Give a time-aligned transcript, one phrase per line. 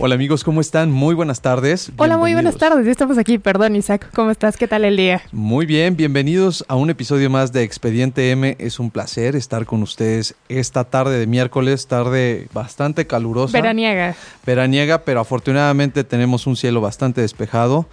[0.00, 0.92] Hola amigos, ¿cómo están?
[0.92, 1.90] Muy buenas tardes.
[1.96, 2.86] Hola, muy buenas tardes.
[2.86, 3.38] Ya estamos aquí.
[3.38, 4.08] Perdón, Isaac.
[4.14, 4.56] ¿Cómo estás?
[4.56, 5.22] ¿Qué tal el día?
[5.32, 8.54] Muy bien, bienvenidos a un episodio más de Expediente M.
[8.60, 13.58] Es un placer estar con ustedes esta tarde de miércoles, tarde bastante calurosa.
[13.58, 14.14] Veraniega.
[14.46, 17.86] veraniega, pero afortunadamente tenemos un cielo bastante despejado,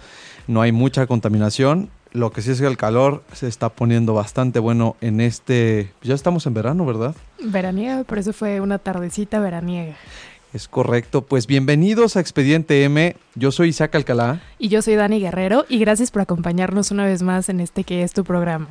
[0.46, 1.90] no hay mucha contaminación.
[2.12, 5.92] Lo que sí es que el calor se está poniendo bastante bueno en este...
[6.02, 7.16] Ya estamos en verano, ¿verdad?
[7.42, 9.96] Veraniega, por eso fue una tardecita veraniega.
[10.56, 11.20] Es correcto.
[11.20, 13.14] Pues bienvenidos a Expediente M.
[13.34, 14.40] Yo soy Isaac Alcalá.
[14.58, 18.02] Y yo soy Dani Guerrero y gracias por acompañarnos una vez más en este que
[18.02, 18.68] es tu programa.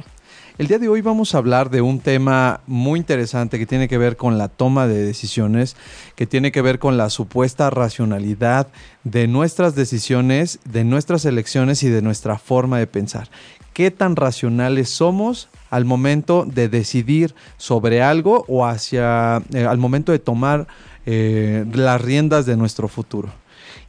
[0.58, 4.00] El día de hoy vamos a hablar de un tema muy interesante que tiene que
[4.00, 5.75] ver con la toma de decisiones,
[6.16, 8.67] que tiene que ver con la supuesta racionalidad
[9.03, 13.30] de nuestras decisiones, de nuestras elecciones y de nuestra forma de pensar.
[13.73, 20.14] ¿Qué tan racionales somos al momento de decidir sobre algo o hacia eh, al momento
[20.14, 20.66] de tomar
[21.06, 23.30] eh, las riendas de nuestro futuro?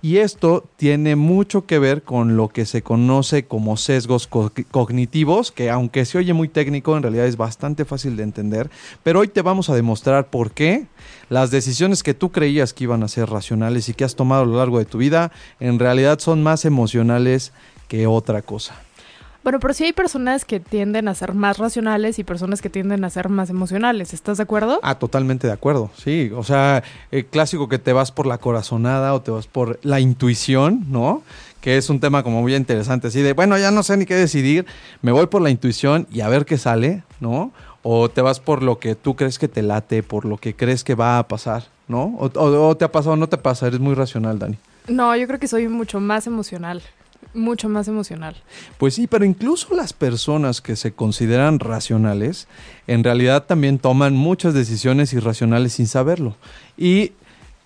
[0.02, 5.50] Y esto tiene mucho que ver con lo que se conoce como sesgos co- cognitivos,
[5.52, 8.70] que aunque se oye muy técnico, en realidad es bastante fácil de entender.
[9.02, 10.86] Pero hoy te vamos a demostrar por qué
[11.28, 14.46] las decisiones que tú creías que iban a ser racionales y que has tomado a
[14.46, 17.52] lo largo de tu vida, en realidad son más emocionales
[17.88, 18.74] que otra cosa.
[19.46, 23.04] Bueno, pero sí hay personas que tienden a ser más racionales y personas que tienden
[23.04, 24.12] a ser más emocionales.
[24.12, 24.80] ¿Estás de acuerdo?
[24.82, 26.32] Ah, totalmente de acuerdo, sí.
[26.34, 30.00] O sea, el clásico que te vas por la corazonada o te vas por la
[30.00, 31.22] intuición, ¿no?
[31.60, 34.16] Que es un tema como muy interesante, así de, bueno, ya no sé ni qué
[34.16, 34.66] decidir,
[35.00, 37.52] me voy por la intuición y a ver qué sale, ¿no?
[37.84, 40.82] O te vas por lo que tú crees que te late, por lo que crees
[40.82, 42.16] que va a pasar, ¿no?
[42.18, 44.58] O, o- o te ha pasado o no te pasa, eres muy racional, Dani.
[44.88, 46.82] No, yo creo que soy mucho más emocional.
[47.36, 48.34] Mucho más emocional.
[48.78, 52.48] Pues sí, pero incluso las personas que se consideran racionales,
[52.86, 56.34] en realidad también toman muchas decisiones irracionales sin saberlo.
[56.78, 57.12] Y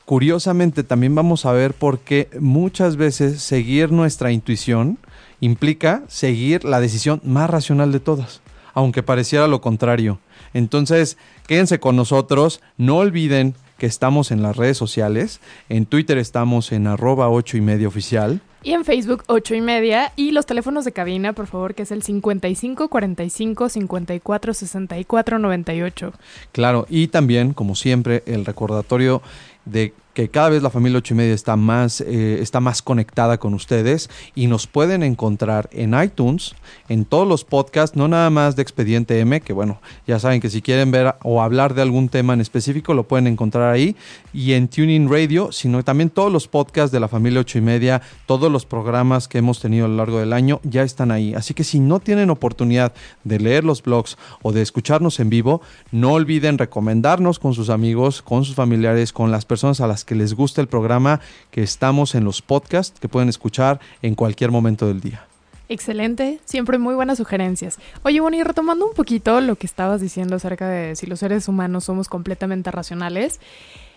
[0.07, 4.99] curiosamente también vamos a ver por qué muchas veces seguir nuestra intuición
[5.39, 8.41] implica seguir la decisión más racional de todas,
[8.75, 10.19] aunque pareciera lo contrario.
[10.53, 11.17] Entonces,
[11.47, 16.89] quédense con nosotros, no olviden que estamos en las redes sociales, en Twitter estamos en
[16.89, 18.41] arroba 8 y media oficial.
[18.63, 20.13] Y en Facebook, 8 y media.
[20.17, 26.13] Y los teléfonos de cabina, por favor, que es el 55 45 54 64 98.
[26.53, 29.23] Claro, y también, como siempre, el recordatorio
[29.65, 33.39] de que cada vez la familia ocho y media está más, eh, está más conectada
[33.39, 36.55] con ustedes y nos pueden encontrar en iTunes,
[36.89, 40.51] en todos los podcasts, no nada más de Expediente M, que bueno, ya saben que
[40.51, 43.97] si quieren ver o hablar de algún tema en específico, lo pueden encontrar ahí,
[44.33, 48.03] y en Tuning Radio, sino también todos los podcasts de la familia ocho y media,
[48.27, 51.35] todos los programas que hemos tenido a lo largo del año ya están ahí.
[51.35, 52.93] Así que si no tienen oportunidad
[53.25, 55.63] de leer los blogs o de escucharnos en vivo,
[55.93, 60.15] no olviden recomendarnos con sus amigos, con sus familiares, con las personas a las que
[60.15, 64.87] les gusta el programa, que estamos en los podcasts que pueden escuchar en cualquier momento
[64.87, 65.27] del día.
[65.69, 67.79] Excelente, siempre muy buenas sugerencias.
[68.03, 71.47] Oye, bueno, y retomando un poquito lo que estabas diciendo acerca de si los seres
[71.47, 73.39] humanos somos completamente racionales,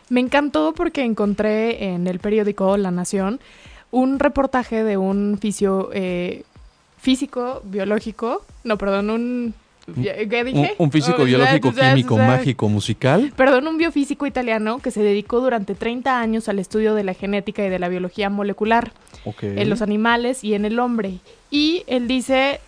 [0.10, 3.40] me encantó porque encontré en el periódico La Nación
[3.90, 6.44] un reportaje de un fisio, eh,
[6.98, 9.54] físico, biológico, no, perdón, un...
[9.86, 10.76] ¿Qué dije?
[10.78, 13.34] un físico, Oh, biológico, químico, mágico, musical.
[13.36, 17.66] Perdón, un biofísico italiano que se dedicó durante 30 años al estudio de la genética
[17.66, 18.92] y de la biología molecular
[19.42, 21.20] en los animales y en el hombre.
[21.52, 22.60] Y él dice,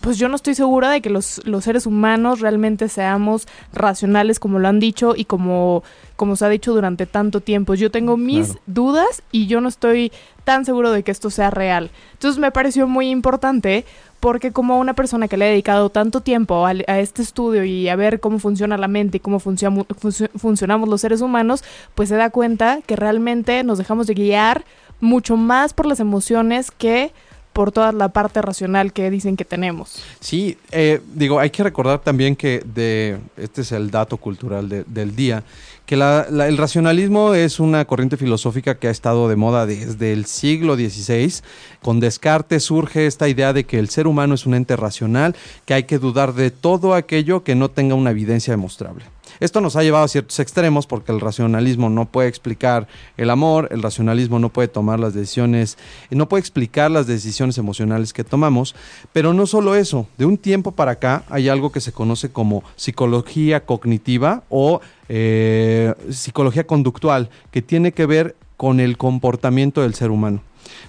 [0.00, 4.58] pues yo no estoy segura de que los, los seres humanos realmente seamos racionales como
[4.58, 5.82] lo han dicho y como,
[6.16, 7.74] como se ha dicho durante tanto tiempo.
[7.74, 8.60] Yo tengo mis Claro.
[8.66, 10.12] dudas y yo no estoy
[10.44, 11.90] tan seguro de que esto sea real.
[12.14, 13.84] Entonces me pareció muy importante
[14.20, 17.96] porque como una persona que le ha dedicado tanto tiempo a, este estudio y a
[17.96, 21.62] ver cómo funciona la mente y cómo funciona- funcio- funcionamos los seres humanos,
[21.94, 24.64] pues se da cuenta que realmente nos dejamos de guiar
[25.00, 27.12] mucho más por las emociones que
[27.52, 30.00] por toda la parte racional que dicen que tenemos.
[30.20, 34.84] Sí, eh, digo, hay que recordar también que de, este es el dato cultural de-
[34.84, 35.42] del día,
[35.88, 40.12] que la- la- el racionalismo es una corriente filosófica que ha estado de moda desde
[40.12, 41.40] el siglo XVI.
[41.80, 45.72] Con Descartes surge esta idea de que el ser humano es un ente racional, que
[45.72, 49.06] hay que dudar de todo aquello que no tenga una evidencia demostrable.
[49.40, 53.68] Esto nos ha llevado a ciertos extremos porque el racionalismo no puede explicar el amor,
[53.70, 55.78] el racionalismo no puede tomar las decisiones,
[56.10, 58.74] no puede explicar las decisiones emocionales que tomamos,
[59.12, 62.62] pero no solo eso, de un tiempo para acá hay algo que se conoce como
[62.76, 70.10] psicología cognitiva o eh, psicología conductual, que tiene que ver con el comportamiento del ser
[70.10, 70.42] humano.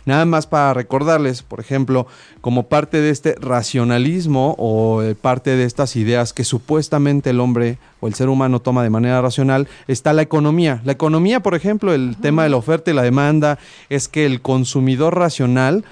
[0.06, 2.08] Nada más para recordarles, por ejemplo,
[2.42, 7.78] como parte de este racionalismo o eh, parte de estas ideas que supuestamente el hombre
[8.02, 10.82] o el ser humano toma de manera racional, está la economía.
[10.84, 14.42] La economía, por ejemplo, el tema de la oferta y la demanda, es que el
[14.42, 15.86] consumidor racional,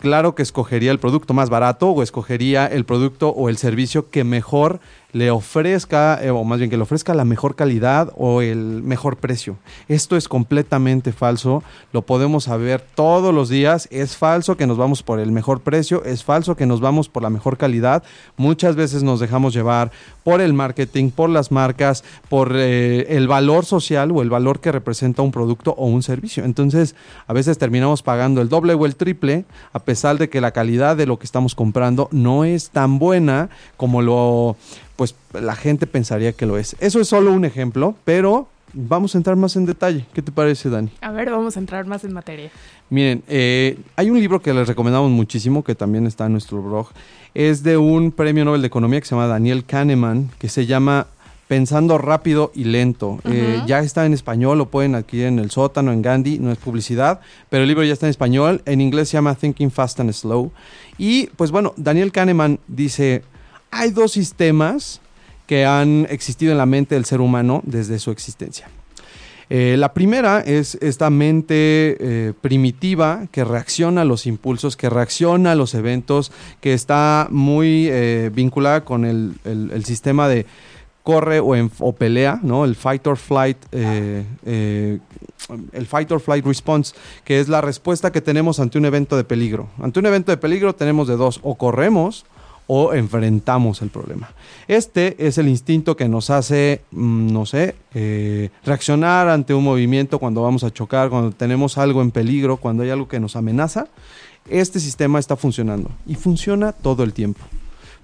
[0.00, 4.24] claro que escogería el producto más barato o escogería el producto o el servicio que
[4.24, 4.80] mejor
[5.12, 9.16] le ofrezca, eh, o más bien que le ofrezca la mejor calidad o el mejor
[9.16, 9.56] precio.
[9.88, 11.62] Esto es completamente falso,
[11.92, 16.04] lo podemos saber todos los días, es falso que nos vamos por el mejor precio,
[16.04, 18.02] es falso que nos vamos por la mejor calidad,
[18.36, 19.90] muchas veces nos dejamos llevar
[20.22, 24.72] por el marketing, por las marcas, por eh, el valor social o el valor que
[24.72, 26.44] representa un producto o un servicio.
[26.44, 26.94] Entonces,
[27.26, 30.96] a veces terminamos pagando el doble o el triple, a pesar de que la calidad
[30.96, 34.56] de lo que estamos comprando no es tan buena como lo
[35.00, 36.76] pues la gente pensaría que lo es.
[36.78, 40.04] Eso es solo un ejemplo, pero vamos a entrar más en detalle.
[40.12, 40.90] ¿Qué te parece, Dani?
[41.00, 42.50] A ver, vamos a entrar más en materia.
[42.90, 46.88] Miren, eh, hay un libro que les recomendamos muchísimo, que también está en nuestro blog.
[47.32, 51.06] Es de un premio Nobel de Economía que se llama Daniel Kahneman, que se llama
[51.48, 53.20] Pensando rápido y lento.
[53.24, 56.58] Eh, ya está en español, lo pueden adquirir en el sótano, en Gandhi, no es
[56.58, 58.60] publicidad, pero el libro ya está en español.
[58.66, 60.52] En inglés se llama Thinking Fast and Slow.
[60.98, 63.24] Y pues bueno, Daniel Kahneman dice,
[63.70, 65.00] hay dos sistemas
[65.46, 68.68] que han existido en la mente del ser humano desde su existencia.
[69.52, 71.54] Eh, la primera es esta mente
[71.98, 76.30] eh, primitiva que reacciona a los impulsos, que reacciona a los eventos,
[76.60, 80.46] que está muy eh, vinculada con el, el- sistema de
[81.02, 82.64] corre o, en- o pelea, ¿no?
[82.64, 85.00] El fight or flight, el
[85.86, 86.94] fight or flight response,
[87.24, 89.68] que es la respuesta que tenemos ante un evento de peligro.
[89.82, 92.24] Ante un evento de peligro tenemos de dos, o corremos
[92.66, 94.30] o enfrentamos el problema.
[94.68, 100.18] Este es el instinto que nos hace, mm, no sé, eh, reaccionar ante un movimiento
[100.18, 103.88] cuando vamos a chocar, cuando tenemos algo en peligro, cuando hay algo que nos amenaza.
[104.48, 107.40] Este sistema está funcionando y funciona todo el tiempo.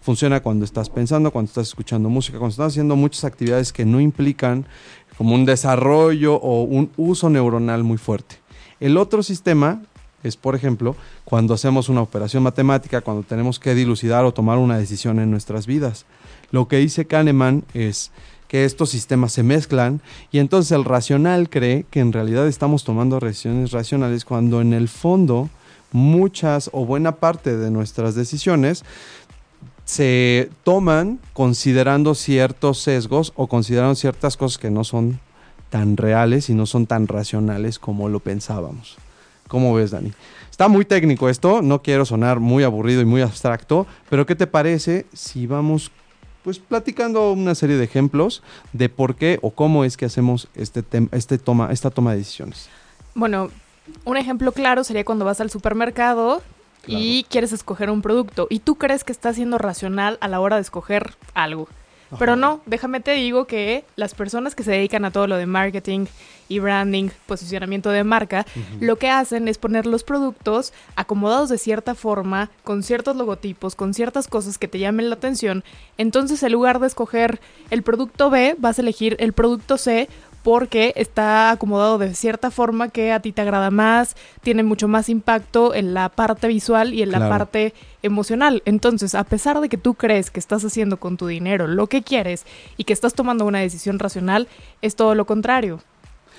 [0.02, 4.00] Funciona cuando estás pensando, cuando estás escuchando música, cuando estás haciendo muchas actividades que no
[4.00, 4.66] implican
[5.18, 8.36] como un desarrollo o un uso neuronal muy fuerte.
[8.78, 9.82] El otro sistema
[10.22, 14.78] es, por ejemplo, cuando hacemos una operación matemática, cuando tenemos que dilucidar o tomar una
[14.78, 16.06] decisión en nuestras vidas.
[16.50, 18.10] Lo que dice Kahneman es
[18.48, 23.18] que estos sistemas se mezclan y entonces el racional cree que en realidad estamos tomando
[23.18, 25.50] decisiones racionales cuando en el fondo
[25.92, 28.84] muchas o buena parte de nuestras decisiones
[29.84, 35.20] se toman considerando ciertos sesgos o considerando ciertas cosas que no son
[35.70, 38.96] tan reales y no son tan racionales como lo pensábamos.
[39.48, 40.12] ¿Cómo ves, Dani?
[40.50, 44.46] Está muy técnico esto, no quiero sonar muy aburrido y muy abstracto, pero ¿qué te
[44.46, 45.90] parece si vamos
[46.42, 50.84] pues platicando una serie de ejemplos de por qué o cómo es que hacemos este,
[51.12, 52.68] este toma, esta toma de decisiones?
[53.14, 53.50] Bueno,
[54.04, 56.42] un ejemplo claro sería cuando vas al supermercado
[56.86, 60.56] y quieres escoger un producto y tú crees que estás siendo racional a la hora
[60.56, 61.68] de escoger algo.
[62.18, 65.46] Pero no, déjame te digo que las personas que se dedican a todo lo de
[65.46, 66.06] marketing
[66.48, 68.46] y branding, posicionamiento de marca,
[68.80, 73.94] lo que hacen es poner los productos acomodados de cierta forma, con ciertos logotipos, con
[73.94, 75.64] ciertas cosas que te llamen la atención.
[75.98, 80.08] Entonces, en lugar de escoger el producto B, vas a elegir el producto C
[80.46, 85.08] porque está acomodado de cierta forma que a ti te agrada más, tiene mucho más
[85.08, 87.74] impacto en la parte visual y en la parte
[88.04, 88.62] emocional.
[88.64, 92.04] Entonces, a pesar de que tú crees que estás haciendo con tu dinero lo que
[92.04, 94.46] quieres y que estás tomando una decisión racional,
[94.82, 95.80] es todo lo contrario.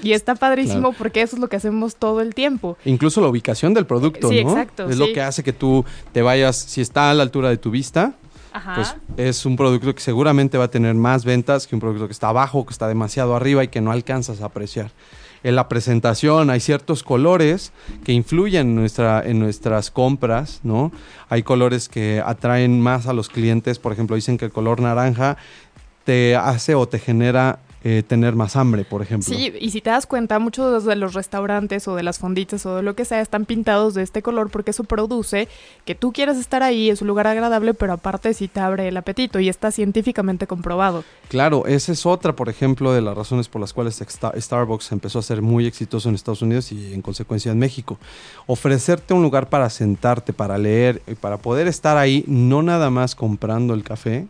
[0.02, 2.78] Y está padrísimo porque eso es lo que hacemos todo el tiempo.
[2.86, 4.52] Incluso la ubicación del producto, Sí, ¿no?
[4.52, 5.84] exacto, Es lo que hace que tú
[6.14, 8.14] te vayas, si está a la altura de tu vista,
[8.76, 12.14] Pues es un producto que seguramente va a tener más ventas que un producto que
[12.14, 14.92] está abajo, que está demasiado arriba y que no alcanzas a apreciar.
[15.44, 17.72] En la presentación hay ciertos colores
[18.04, 20.92] que influyen en, nuestra, en nuestras compras, ¿no?
[21.30, 25.38] Hay colores que atraen más a los clientes, por ejemplo, dicen que el color naranja
[26.04, 29.34] te hace o te genera eh, tener más hambre, por ejemplo.
[29.34, 32.76] Sí, y si te das cuenta, muchos de los restaurantes o de las fonditas o
[32.76, 35.48] de lo que sea están pintados de este color porque eso produce
[35.86, 38.98] que tú quieras estar ahí, es un lugar agradable, pero aparte sí te abre el
[38.98, 41.06] apetito y está científicamente comprobado.
[41.30, 45.22] Claro, esa es otra, por ejemplo, de las razones por las cuales Starbucks empezó a
[45.22, 47.98] ser muy exitoso en Estados Unidos y en consecuencia en México.
[48.48, 53.16] Ofrecerte un lugar para sentarte, para leer y para poder estar ahí, no nada más
[53.16, 54.28] comprando el café,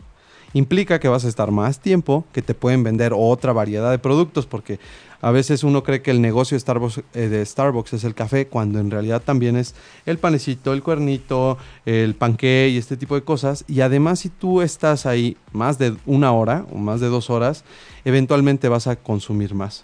[0.53, 4.45] implica que vas a estar más tiempo, que te pueden vender otra variedad de productos,
[4.45, 4.79] porque
[5.21, 8.47] a veces uno cree que el negocio de Starbucks, eh, de Starbucks es el café,
[8.47, 9.75] cuando en realidad también es
[10.05, 13.65] el panecito, el cuernito, el panqué y este tipo de cosas.
[13.67, 17.63] Y además si tú estás ahí más de una hora o más de dos horas,
[18.05, 19.83] eventualmente vas a consumir más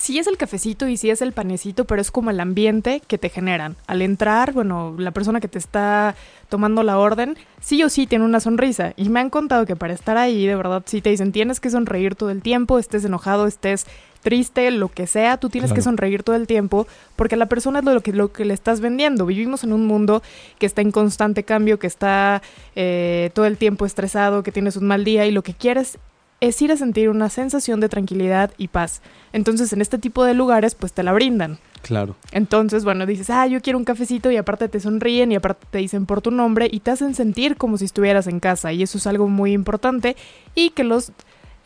[0.00, 3.18] sí es el cafecito y sí es el panecito, pero es como el ambiente que
[3.18, 3.76] te generan.
[3.86, 6.14] Al entrar, bueno, la persona que te está
[6.48, 8.94] tomando la orden, sí o sí tiene una sonrisa.
[8.96, 11.68] Y me han contado que para estar ahí, de verdad, sí te dicen, tienes que
[11.68, 13.86] sonreír todo el tiempo, estés enojado, estés
[14.22, 17.84] triste, lo que sea, tú tienes que sonreír todo el tiempo, porque la persona es
[17.84, 19.26] lo que, lo que le estás vendiendo.
[19.26, 20.22] Vivimos en un mundo
[20.58, 22.42] que está en constante cambio, que está
[22.74, 25.98] eh, todo el tiempo estresado, que tienes un mal día y lo que quieres
[26.40, 29.02] es ir a sentir una sensación de tranquilidad y paz.
[29.32, 31.58] Entonces, en este tipo de lugares, pues te la brindan.
[31.82, 32.16] Claro.
[32.32, 35.78] Entonces, bueno, dices, ah, yo quiero un cafecito y aparte te sonríen y aparte te
[35.78, 38.72] dicen por tu nombre y te hacen sentir como si estuvieras en casa.
[38.72, 40.16] Y eso es algo muy importante
[40.54, 41.12] y que los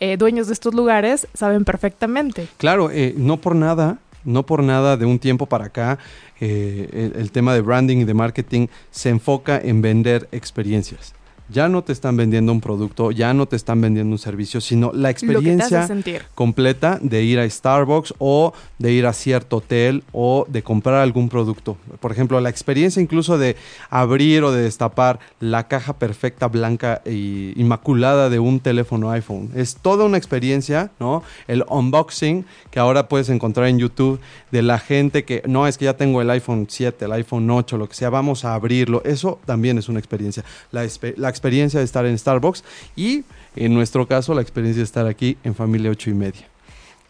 [0.01, 2.49] eh, dueños de estos lugares saben perfectamente.
[2.57, 5.99] Claro, eh, no por nada, no por nada de un tiempo para acá,
[6.41, 11.15] eh, el tema de branding y de marketing se enfoca en vender experiencias
[11.49, 14.93] ya no te están vendiendo un producto, ya no te están vendiendo un servicio, sino
[14.93, 15.89] la experiencia
[16.35, 21.29] completa de ir a Starbucks o de ir a cierto hotel o de comprar algún
[21.29, 21.77] producto.
[22.01, 23.57] Por ejemplo, la experiencia incluso de
[23.91, 29.51] abrir o de destapar la caja perfecta blanca e inmaculada de un teléfono iPhone.
[29.55, 31.23] Es toda una experiencia, ¿no?
[31.47, 34.21] El unboxing que ahora puedes encontrar en YouTube
[34.51, 37.77] de la gente que no es que ya tengo el iPhone 7, el iPhone 8,
[37.77, 39.03] lo que sea, vamos a abrirlo.
[39.05, 40.45] Eso también es una experiencia.
[40.71, 40.87] La,
[41.17, 42.65] la experiencia de estar en Starbucks
[42.97, 43.25] y
[43.57, 46.49] en nuestro caso la experiencia de estar aquí en Familia 8 y media.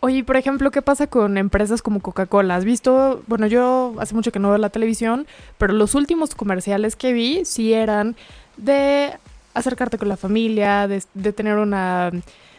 [0.00, 2.56] Oye, por ejemplo, ¿qué pasa con empresas como Coca-Cola?
[2.56, 3.22] ¿Has visto?
[3.26, 5.26] Bueno, yo hace mucho que no veo la televisión,
[5.56, 8.14] pero los últimos comerciales que vi sí eran
[8.58, 9.14] de
[9.54, 12.10] acercarte con la familia, de, tener una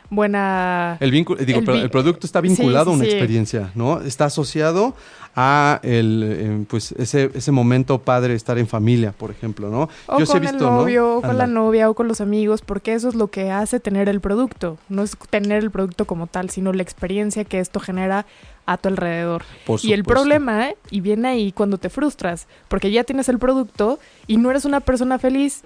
[0.09, 0.97] buena...
[0.99, 4.01] El, digo, el, producto está vinculado a una experiencia, ¿no?
[4.01, 4.95] Está asociado
[5.35, 9.89] a el, eh, pues ese, ese momento padre estar en familia, por ejemplo, ¿no?
[10.07, 13.09] O Yo con el novio, o con la novia, o con los amigos, porque eso
[13.09, 14.77] es lo que hace tener el producto.
[14.87, 18.25] No es tener el producto como tal, sino la experiencia que esto genera
[18.65, 19.43] a tu alrededor.
[19.83, 24.37] y el problema, y viene ahí cuando te frustras, porque ya tienes el producto y
[24.37, 25.63] no eres una persona feliz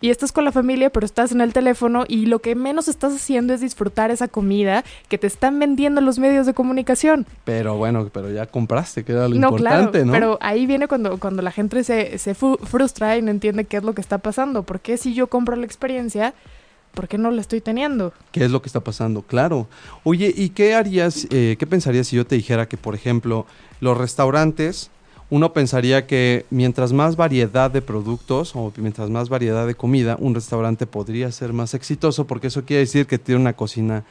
[0.00, 3.14] y estás con la familia, pero estás en el teléfono y lo que menos estás
[3.14, 7.26] haciendo es disfrutar esa comida que te están vendiendo los medios de comunicación.
[7.44, 10.12] Pero bueno, pero ya compraste, que era lo importante, ¿no?
[10.12, 13.82] Pero ahí viene cuando, cuando la gente se, se frustra y no entiende qué es
[13.82, 14.62] lo que está pasando.
[14.62, 16.34] ¿Por qué si yo compro la experiencia,
[16.94, 18.12] ¿por qué no la estoy teniendo?
[18.32, 19.22] ¿Qué es lo que está pasando?
[19.22, 19.68] Claro.
[20.04, 23.46] Oye, ¿y qué harías, eh, qué pensarías si yo te dijera que, por ejemplo,
[23.80, 24.90] los restaurantes
[25.30, 30.34] uno pensaría que mientras más variedad de productos o mientras más variedad de comida, un
[30.34, 34.04] restaurante podría ser más exitoso porque eso quiere decir que tiene una cocina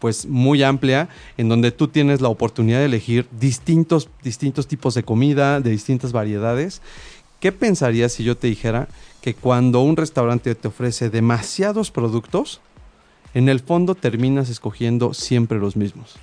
[0.00, 1.08] pues muy amplia
[1.38, 6.12] en donde tú tienes la oportunidad de elegir distintos, distintos tipos de comida, de distintas
[6.12, 6.82] variedades.
[7.40, 8.88] ¿Qué pensarías si yo te dijera
[9.20, 12.60] que cuando un restaurante te ofrece demasiados productos,
[13.34, 16.16] en el fondo terminas escogiendo siempre los mismos?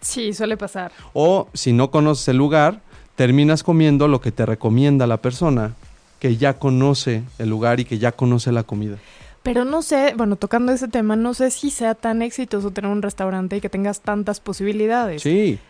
[0.00, 0.92] Sí, suele pasar.
[1.14, 2.82] O si no conoces el lugar,
[3.16, 5.74] terminas comiendo lo que te recomienda la persona
[6.20, 8.98] que ya conoce el lugar y que ya conoce la comida.
[9.42, 13.00] Pero no sé, bueno, tocando ese tema, no sé si sea tan exitoso tener un
[13.00, 15.22] restaurante y que tengas tantas posibilidades.
[15.22, 15.60] Sí,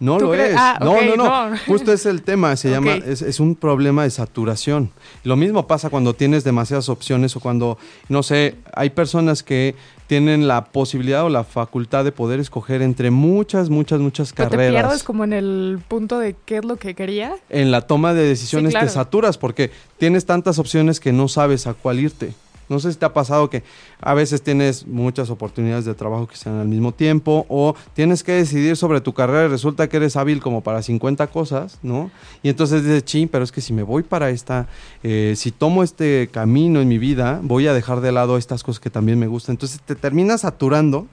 [0.00, 0.52] no lo es.
[0.58, 4.10] Ah, no, no, no, Justo es el tema, se llama, es, es, un problema de
[4.10, 4.90] saturación.
[5.22, 7.78] Lo mismo pasa cuando tienes demasiadas opciones o cuando,
[8.08, 9.76] no sé, hay personas que
[10.10, 14.66] tienen la posibilidad o la facultad de poder escoger entre muchas, muchas, muchas carreras.
[14.66, 17.36] ¿Te pierdes como en el punto de qué es lo que quería?
[17.48, 21.74] En la toma de decisiones te saturas porque tienes tantas opciones que no sabes a
[21.74, 22.34] cuál irte.
[22.70, 23.64] No sé si te ha pasado que
[24.00, 28.30] a veces tienes muchas oportunidades de trabajo que sean al mismo tiempo o tienes que
[28.30, 32.12] decidir sobre tu carrera y resulta que eres hábil como para 50 cosas, ¿no?
[32.44, 34.68] Y entonces dices, ching, pero es que si me voy para esta,
[35.02, 38.78] eh, si tomo este camino en mi vida, voy a dejar de lado estas cosas
[38.78, 39.54] que también me gustan.
[39.54, 41.08] Entonces te terminas saturando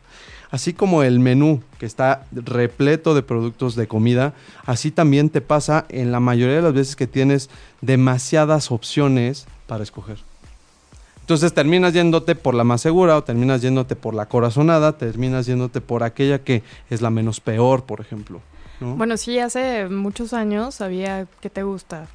[0.51, 4.35] así como el menú que está repleto de productos de comida,
[4.67, 7.49] así también te pasa en la mayoría de las veces que tienes
[7.81, 10.17] demasiadas opciones para escoger
[11.27, 15.81] Entonces terminas yéndote por la más segura o terminas yéndote por la corazonada, terminas yéndote
[15.81, 18.39] por aquella que es la menos peor, por ejemplo.
[18.79, 18.95] ¿no?
[18.95, 22.07] Bueno, sí, hace muchos años había que te gusta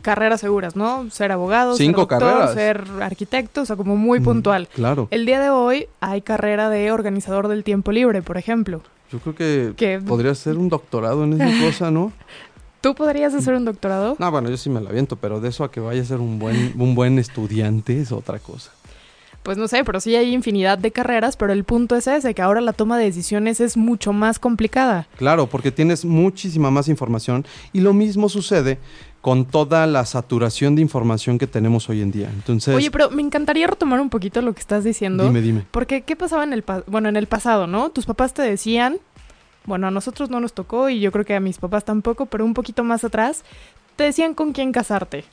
[0.00, 1.10] carreras seguras, ¿no?
[1.10, 2.54] Ser abogado, Cinco ser doctor, carreras.
[2.54, 4.68] ser arquitecto, o sea, como muy Mm, puntual.
[4.74, 5.06] Claro.
[5.10, 8.80] El día de hoy hay carrera de organizador del tiempo libre, por ejemplo.
[9.12, 12.10] Yo creo que Que podría ser un doctorado en esa cosa, ¿no?
[12.80, 14.16] tú podrías hacer un doctorado.
[14.18, 16.18] No, bueno, yo sí me la aviento, pero de eso a que vaya a ser
[16.18, 18.70] un buen, un buen estudiante es otra cosa.
[19.42, 22.42] Pues no sé, pero sí hay infinidad de carreras, pero el punto es ese, que
[22.42, 25.06] ahora la toma de decisiones es mucho más complicada.
[25.16, 28.78] Claro, porque tienes muchísima más información y lo mismo sucede
[29.22, 32.30] con toda la saturación de información que tenemos hoy en día.
[32.32, 35.24] Entonces, Oye, pero me encantaría retomar un poquito lo que estás diciendo.
[35.24, 35.64] dime, dime.
[35.70, 37.90] Porque, ¿qué pasaba en el, bueno, en el pasado, no?
[37.90, 38.98] Tus papás te decían,
[39.70, 42.44] bueno, a nosotros no nos tocó y yo creo que a mis papás tampoco, pero
[42.44, 43.44] un poquito más atrás,
[43.94, 45.24] te decían con quién casarte.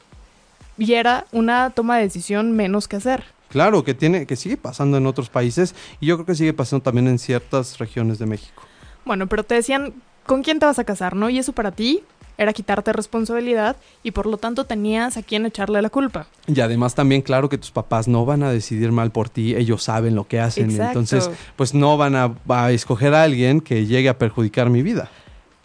[0.78, 3.24] Y era una toma de decisión menos que hacer.
[3.50, 6.84] Claro, que tiene, que sigue pasando en otros países y yo creo que sigue pasando
[6.84, 8.62] también en ciertas regiones de México.
[9.06, 9.92] Bueno, pero te decían
[10.28, 11.32] con quién te vas a casar, ¿no?
[11.32, 12.04] Y eso para ti
[12.38, 16.28] era quitarte responsabilidad y por lo tanto tenías a quién echarle la culpa.
[16.48, 19.84] Y además también, claro que tus papás no van a decidir mal por ti, ellos
[19.84, 21.00] saben lo que hacen, Exacto.
[21.00, 25.10] entonces pues no van a, a escoger a alguien que llegue a perjudicar mi vida.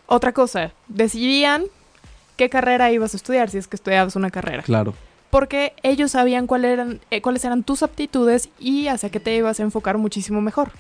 [0.07, 1.65] Otra cosa, decidían
[2.37, 4.63] qué carrera ibas a estudiar si es que estudiabas una carrera.
[4.63, 4.95] Claro.
[5.33, 9.59] Porque ellos sabían cuál eran, eh, cuáles eran tus aptitudes y hacia qué te ibas
[9.61, 10.71] a enfocar muchísimo mejor.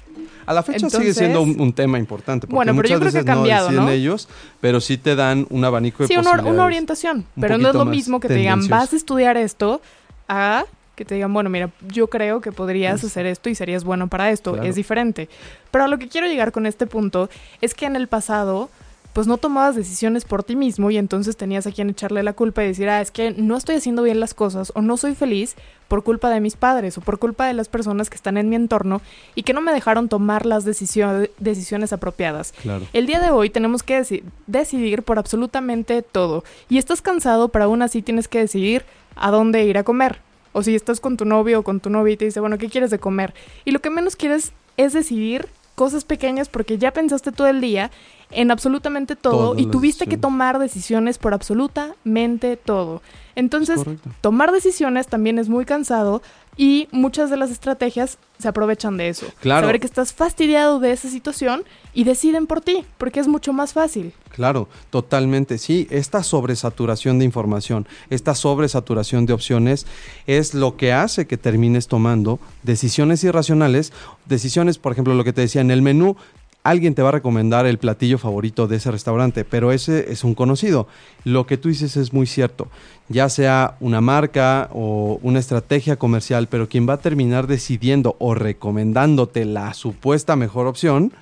[0.45, 2.47] A la fecha sigue siendo un, un tema importante.
[2.47, 4.29] Porque Bueno, pero yo creo que ha cambiado, no ellos,
[4.61, 6.67] pero sí te dan un abanico de Sí, una, or- una posibilidades.
[6.67, 9.81] orientación, un pero no es lo mismo que te digan, vas a estudiar esto,
[10.29, 10.67] a
[10.97, 14.09] que te digan, bueno, mira, yo creo que podrías Pues- hacer esto y serías bueno
[14.09, 14.53] para esto.
[14.53, 14.69] Claro.
[14.69, 15.31] Es diferente.
[15.71, 17.31] Pero a lo que quiero llegar con este punto
[17.63, 18.69] es que en el pasado
[19.13, 22.65] pues no tomabas decisiones por ti mismo y entonces tenías a quien echarle la culpa
[22.65, 25.55] y decir, ah, es que no estoy haciendo bien las cosas o no soy feliz
[25.89, 28.57] por culpa de mis padres o por culpa de las personas que están en mi
[28.57, 29.03] entorno
[29.35, 32.53] y que no me dejaron tomar las decisiones decisiones apropiadas.
[32.63, 32.87] Claro.
[32.95, 36.45] El día de hoy tenemos que deci- decidir por absolutamente todo.
[36.71, 38.85] Y estás cansado, pero aún así tienes que decidir
[39.17, 40.21] a dónde ir a comer.
[40.55, 42.69] O si estás con tu novio o con tu novia y te dice, bueno, ¿qué
[42.71, 43.35] quieres de comer?
[43.67, 47.91] Y lo que menos quieres es decidir cosas pequeñas porque ya pensaste todo el día
[48.35, 53.03] en absolutamente todo Todas y tuviste que tomar decisiones por absolutamente todo.
[53.35, 53.81] Entonces,
[54.21, 56.23] tomar decisiones también es muy cansado
[56.57, 59.27] y muchas de las estrategias se aprovechan de eso.
[59.41, 59.67] Claro.
[59.67, 61.65] Saber que estás fastidiado de esa situación
[61.95, 64.13] y deciden por ti, porque es mucho más fácil.
[64.31, 65.57] Claro, totalmente.
[65.59, 69.87] Sí, esta sobresaturación de información, esta sobresaturación de opciones
[70.27, 73.93] es lo que hace que termines tomando decisiones irracionales,
[74.27, 76.17] decisiones, por ejemplo, lo que te decía en el menú,
[76.63, 80.35] alguien te va a recomendar el platillo favorito de ese restaurante, pero ese es un
[80.35, 80.87] conocido.
[81.25, 82.69] Lo que tú dices es muy cierto,
[83.09, 88.35] ya sea una marca o una estrategia comercial, pero quien va a terminar decidiendo o
[88.35, 91.13] recomendándote la supuesta mejor opción,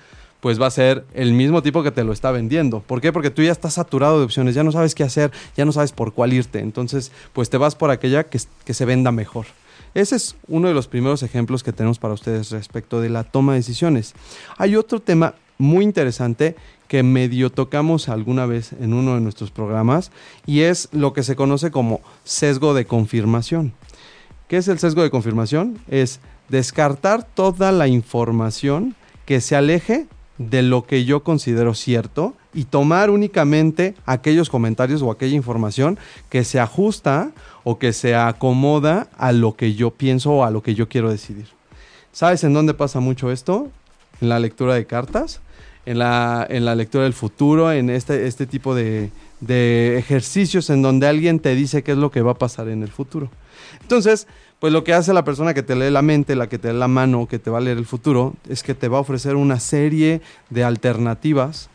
[0.41, 2.81] pues va a ser el mismo tipo que te lo está vendiendo.
[2.81, 3.13] ¿Por qué?
[3.13, 5.93] Porque tú ya estás saturado de opciones, ya no sabes qué hacer, ya no sabes
[5.93, 6.61] por cuál irte.
[6.61, 9.47] Entonces, pues te vas por aquella que, que se venda mejor.
[9.95, 13.53] Ese es uno de los primeros ejemplos que tenemos para ustedes respecto de la toma
[13.53, 14.15] de decisiones.
[14.57, 16.57] Hay otro tema muy interesante
[16.89, 20.11] que medio tocamos alguna vez en uno de nuestros programas
[20.47, 23.73] y es lo que se conoce como sesgo de confirmación.
[24.49, 25.79] ¿Qué es el sesgo de confirmación?
[25.89, 32.65] Es descartar toda la información que se aleje de lo que yo considero cierto y
[32.65, 37.31] tomar únicamente aquellos comentarios o aquella información que se ajusta
[37.65, 41.11] o que se acomoda a lo que yo pienso o a lo que yo quiero
[41.11, 41.47] decidir.
[42.13, 43.69] ¿Sabes en dónde pasa mucho esto?
[44.21, 45.41] En la lectura de cartas,
[45.87, 49.11] en la, en la lectura del futuro, en este, este tipo de,
[49.41, 52.83] de ejercicios en donde alguien te dice qué es lo que va a pasar en
[52.83, 53.31] el futuro.
[53.81, 54.27] Entonces,
[54.59, 56.79] pues lo que hace la persona que te lee la mente, la que te lee
[56.79, 59.37] la mano, que te va a leer el futuro, es que te va a ofrecer
[59.37, 61.71] una serie de alternativas.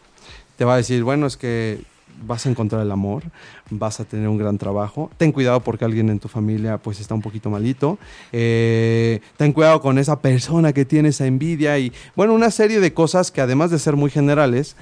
[0.57, 1.79] Te va a decir, bueno, es que
[2.25, 3.23] vas a encontrar el amor,
[3.69, 5.11] vas a tener un gran trabajo.
[5.17, 7.97] Ten cuidado porque alguien en tu familia pues está un poquito malito.
[8.31, 12.93] Eh, ten cuidado con esa persona que tiene esa envidia y bueno, una serie de
[12.93, 14.75] cosas que además de ser muy generales,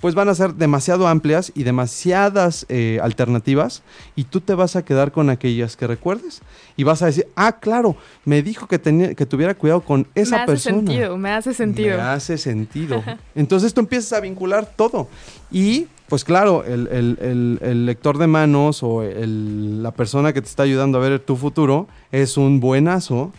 [0.00, 3.82] pues van a ser demasiado amplias y demasiadas eh, alternativas
[4.14, 6.42] y tú te vas a quedar con aquellas que recuerdes
[6.76, 10.36] y vas a decir, ah, claro, me dijo que, tenía, que tuviera cuidado con esa
[10.36, 10.76] me hace persona.
[10.78, 11.96] sentido, me hace sentido.
[11.96, 13.02] Me hace sentido.
[13.34, 15.08] Entonces tú empiezas a vincular todo.
[15.50, 20.48] Y pues claro, el, el- el- el lector de manos o la persona que te
[20.48, 23.32] está ayudando a ver tu futuro es un buenazo,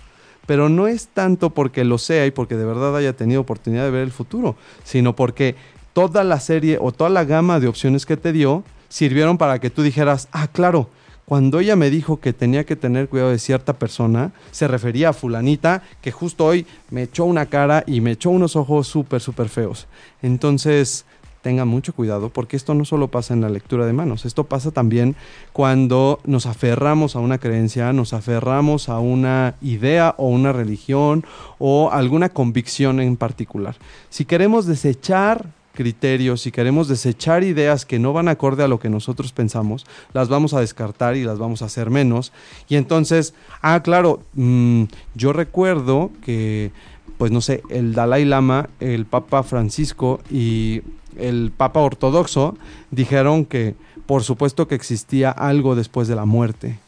[0.48, 3.92] pero no es tanto porque lo sea y porque de verdad haya tenido oportunidad de
[3.92, 5.56] ver el futuro, sino porque
[5.98, 9.72] toda la serie o toda la gama de opciones que te dio sirvieron para que
[9.72, 10.92] tú dijeras, ah, claro,
[11.26, 15.14] cuando ella me dijo que tenía que tener cuidado de cierta persona, se refería a
[15.14, 19.50] fulanita que justo hoy me echó una cara y me echó unos ojos súper, súper
[19.50, 19.88] feos.
[20.22, 21.04] Entonces,
[21.42, 24.70] tenga mucho cuidado porque esto no solo pasa en la lectura de manos, esto pasa
[24.70, 25.16] también
[25.52, 31.26] cuando nos aferramos a una creencia, nos aferramos a una idea o una religión
[31.58, 33.78] o alguna convicción en particular.
[34.12, 38.90] Si queremos desechar criterios, si queremos desechar ideas que no van acorde a lo que
[38.90, 42.34] nosotros pensamos, las vamos a descartar y las vamos a hacer menos.
[42.68, 46.72] Y entonces, ah, claro, mm, yo recuerdo que,
[47.20, 50.82] pues no sé, el Dalai Lama, el Papa Francisco y
[51.16, 52.58] el Papa Ortodoxo
[52.90, 53.76] dijeron que
[54.08, 56.80] por supuesto que existía algo después de la muerte.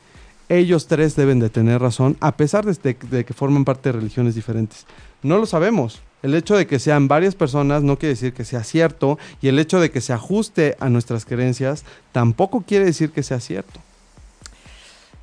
[0.48, 4.88] Ellos tres deben de tener razón, a pesar de, que forman parte de religiones diferentes.
[5.22, 6.02] No lo sabemos.
[6.22, 9.58] El hecho de que sean varias personas no quiere decir que sea cierto y el
[9.58, 13.80] hecho de que se ajuste a nuestras creencias tampoco quiere decir que sea cierto.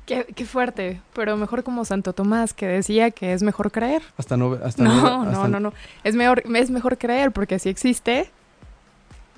[0.07, 4.01] Qué, fuerte, pero mejor como Santo Tomás que decía que es mejor creer.
[4.15, 5.73] Hasta no, hasta no, no, no, no,
[6.05, 8.31] Es mejor, es mejor creer porque si existe,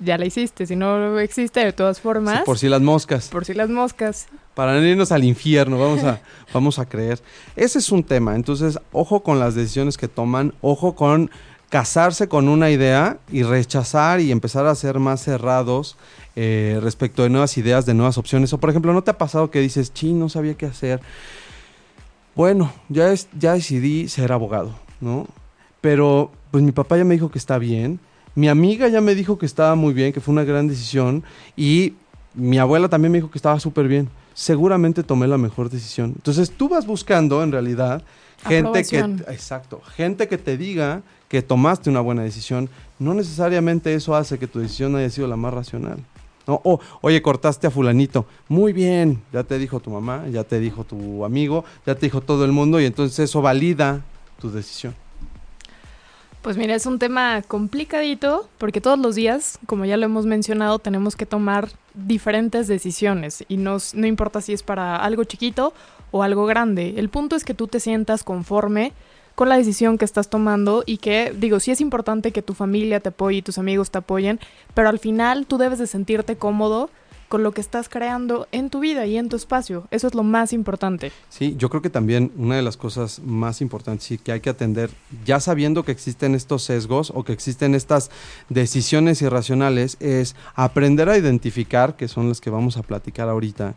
[0.00, 0.66] ya la hiciste.
[0.66, 2.42] Si no existe, de todas formas.
[2.44, 3.28] por si las moscas.
[3.28, 4.28] Por si las moscas.
[4.54, 6.20] Para no irnos al infierno, vamos a,
[6.54, 7.20] vamos a creer.
[7.56, 8.34] Ese es un tema.
[8.34, 11.30] Entonces, ojo con las decisiones que toman, ojo con
[11.70, 15.96] casarse con una idea y rechazar y empezar a ser más cerrados
[16.36, 18.52] eh, respecto de nuevas ideas, de nuevas opciones.
[18.52, 21.00] O, por ejemplo, ¿no te ha pasado que dices, ching, no sabía qué hacer?
[22.34, 25.26] Bueno, ya, es, ya decidí ser abogado, ¿no?
[25.80, 27.98] Pero, pues mi papá ya me dijo que está bien
[28.34, 31.24] mi amiga ya me dijo que estaba muy bien, que fue una gran decisión.
[31.56, 31.94] Y
[32.34, 34.08] mi abuela también me dijo que estaba súper bien.
[34.34, 36.12] Seguramente tomé la mejor decisión.
[36.16, 38.02] Entonces tú vas buscando, en realidad,
[38.46, 42.68] gente que, exacto, gente que te diga que tomaste una buena decisión.
[42.98, 45.98] No necesariamente eso hace que tu decisión haya sido la más racional.
[46.46, 48.26] O, oye, cortaste a fulanito.
[48.48, 52.20] Muy bien, ya te dijo tu mamá, ya te dijo tu amigo, ya te dijo
[52.20, 54.02] todo el mundo y entonces eso valida
[54.40, 54.92] tu decisión.
[56.42, 60.80] Pues mira, es un tema complicadito porque todos los días, como ya lo hemos mencionado,
[60.80, 65.74] tenemos que tomar diferentes decisiones y no, no importa si es para algo chiquito
[66.10, 66.94] o algo grande.
[66.96, 68.92] El punto es que tú te sientas conforme
[69.40, 73.00] con la decisión que estás tomando y que, digo, sí es importante que tu familia
[73.00, 74.38] te apoye y tus amigos te apoyen,
[74.74, 76.90] pero al final tú debes de sentirte cómodo
[77.28, 79.88] con lo que estás creando en tu vida y en tu espacio.
[79.90, 81.10] Eso es lo más importante.
[81.30, 84.50] Sí, yo creo que también una de las cosas más importantes y que hay que
[84.50, 84.90] atender,
[85.24, 88.10] ya sabiendo que existen estos sesgos o que existen estas
[88.50, 93.74] decisiones irracionales, es aprender a identificar, que son las que vamos a platicar ahorita,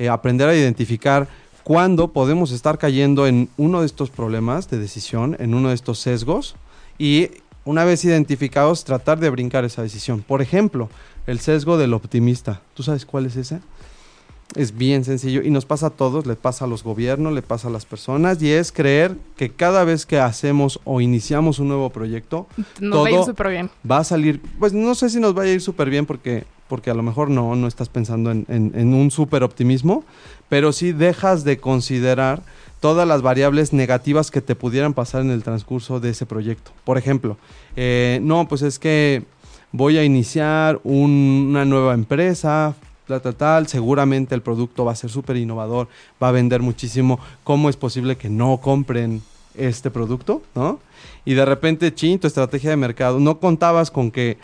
[0.00, 1.28] eh, aprender a identificar
[1.64, 5.98] cuándo podemos estar cayendo en uno de estos problemas de decisión, en uno de estos
[5.98, 6.54] sesgos,
[6.98, 7.30] y
[7.64, 10.22] una vez identificados, tratar de brincar esa decisión.
[10.22, 10.90] Por ejemplo,
[11.26, 12.60] el sesgo del optimista.
[12.74, 13.60] ¿Tú sabes cuál es ese?
[14.54, 17.68] Es bien sencillo y nos pasa a todos, le pasa a los gobiernos, le pasa
[17.68, 21.88] a las personas y es creer que cada vez que hacemos o iniciamos un nuevo
[21.90, 22.46] proyecto,
[22.78, 23.70] nos va a ir súper bien.
[23.90, 26.90] Va a salir, pues no sé si nos va a ir súper bien porque, porque
[26.90, 30.04] a lo mejor no, no estás pensando en, en un súper optimismo,
[30.48, 32.42] pero sí dejas de considerar
[32.80, 36.70] todas las variables negativas que te pudieran pasar en el transcurso de ese proyecto.
[36.84, 37.38] Por ejemplo,
[37.76, 39.24] eh, no, pues es que
[39.72, 42.74] voy a iniciar una nueva empresa,
[43.06, 45.88] tal, tal, seguramente el producto va a ser súper innovador,
[46.22, 49.22] va a vender muchísimo, ¿cómo es posible que no compren
[49.54, 50.42] este producto?
[50.54, 50.78] ¿No?
[51.24, 54.36] Y de repente, ching, tu estrategia de mercado, no contabas con que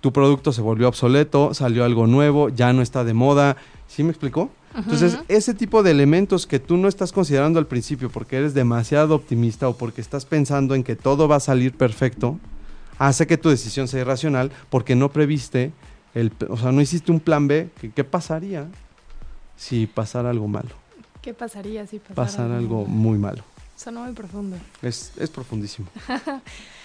[0.00, 4.10] tu producto se volvió obsoleto, salió algo nuevo, ya no está de moda, ¿sí me
[4.10, 4.50] explicó?
[4.74, 9.16] Entonces, ese tipo de elementos que tú no estás considerando al principio porque eres demasiado
[9.16, 12.38] optimista o porque estás pensando en que todo va a salir perfecto,
[12.98, 15.72] hace que tu decisión sea irracional porque no previste,
[16.14, 17.68] el, o sea, no hiciste un plan B.
[17.94, 18.68] ¿Qué pasaría
[19.56, 20.70] si pasara algo malo?
[21.20, 23.42] ¿Qué pasaría si pasara, pasara algo, muy malo?
[23.76, 24.56] Suena muy profundo.
[24.82, 25.88] Es, es profundísimo.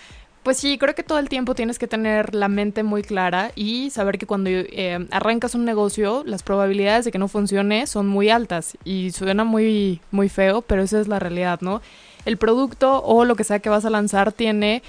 [0.45, 3.89] Pues sí, creo que todo el tiempo tienes que tener la mente muy clara y
[3.89, 8.29] saber que cuando eh, arrancas un negocio, las probabilidades de que no funcione son muy
[8.29, 11.81] altas y suena muy, muy feo, pero esa es la realidad, ¿no?
[12.25, 14.83] El producto o lo que sea que vas a lanzar tiene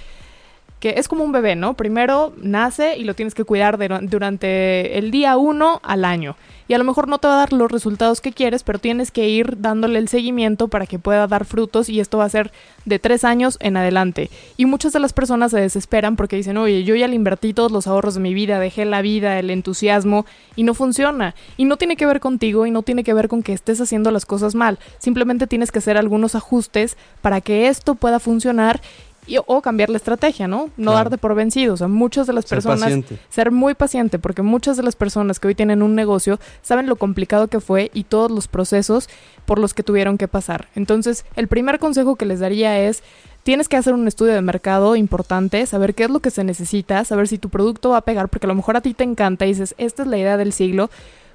[0.86, 1.74] que es como un bebé, ¿no?
[1.74, 6.36] Primero nace y lo tienes que cuidar durante el día uno al año.
[6.68, 9.10] Y a lo mejor no te va a dar los resultados que quieres, pero tienes
[9.10, 12.52] que ir dándole el seguimiento para que pueda dar frutos y esto va a ser
[12.84, 14.30] de tres años en adelante.
[14.56, 17.70] Y muchas de las personas se desesperan porque dicen, oye, yo ya le invertí todos
[17.70, 21.34] los ahorros de mi vida, dejé la vida, el entusiasmo y no funciona.
[21.56, 24.10] Y no tiene que ver contigo y no tiene que ver con que estés haciendo
[24.10, 24.78] las cosas mal.
[24.98, 28.80] Simplemente tienes que hacer algunos ajustes para que esto pueda funcionar
[29.26, 30.70] y, o cambiar la estrategia, ¿no?
[30.76, 30.96] No Claro.
[30.96, 31.74] darte por vencido.
[31.74, 33.18] O sea, muchas de las Ser personas paciente.
[33.28, 36.96] ser muy paciente, porque muchas de las personas que hoy tienen un negocio saben lo
[36.96, 39.08] complicado que fue y todos los procesos
[39.44, 40.68] por los que tuvieron que pasar.
[40.74, 43.02] Entonces, el primer consejo que les daría es,
[43.42, 47.04] tienes que hacer un estudio de mercado importante, saber qué es lo que se necesita,
[47.04, 49.44] saber si tu producto va a pegar, porque a lo mejor a ti te encanta
[49.46, 50.90] y dices, esta es la idea del siglo,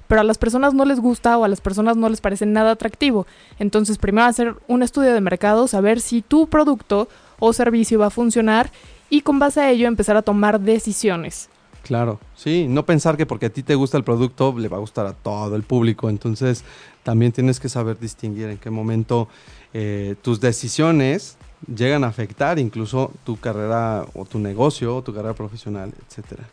[0.08, 2.72] pero a las personas no les gusta o a las personas no les parece nada
[2.72, 3.26] atractivo.
[3.58, 7.08] Entonces, primero hacer un estudio de mercado, saber si tu producto
[7.44, 8.70] o servicio va a funcionar
[9.10, 11.48] y con base a ello empezar a tomar decisiones.
[11.82, 14.80] Claro, sí, no pensar que porque a ti te gusta el producto le va a
[14.80, 16.62] gustar a todo el público, entonces
[17.02, 19.26] también tienes que saber distinguir en qué momento
[19.74, 25.34] eh, tus decisiones llegan a afectar incluso tu carrera o tu negocio o tu carrera
[25.34, 26.44] profesional, etcétera.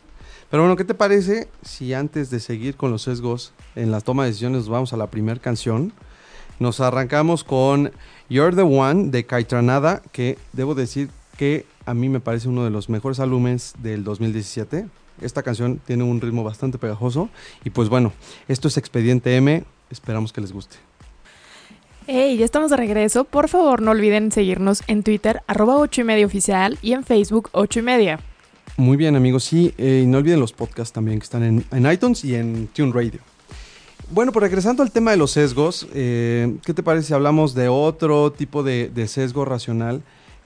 [0.50, 4.24] Pero bueno, ¿qué te parece si antes de seguir con los sesgos en la toma
[4.24, 5.92] de decisiones vamos a la primera canción?
[6.60, 7.90] Nos arrancamos con
[8.28, 12.70] You're the One de Caitranada, que debo decir que a mí me parece uno de
[12.70, 14.84] los mejores álbumes del 2017.
[15.22, 17.30] Esta canción tiene un ritmo bastante pegajoso.
[17.64, 18.12] Y pues bueno,
[18.46, 19.64] esto es Expediente M.
[19.88, 20.76] Esperamos que les guste.
[22.06, 23.24] Hey, ya estamos de regreso.
[23.24, 27.48] Por favor, no olviden seguirnos en Twitter, arroba 8 y media oficial, y en Facebook,
[27.52, 28.20] 8 y media.
[28.76, 29.44] Muy bien, amigos.
[29.44, 32.66] Sí, eh, y no olviden los podcasts también que están en, en iTunes y en
[32.66, 33.29] Tune Radio.
[34.12, 37.68] Bueno, pues regresando al tema de los sesgos, eh, ¿qué te parece si hablamos de
[37.68, 40.02] otro tipo de, de sesgo racional?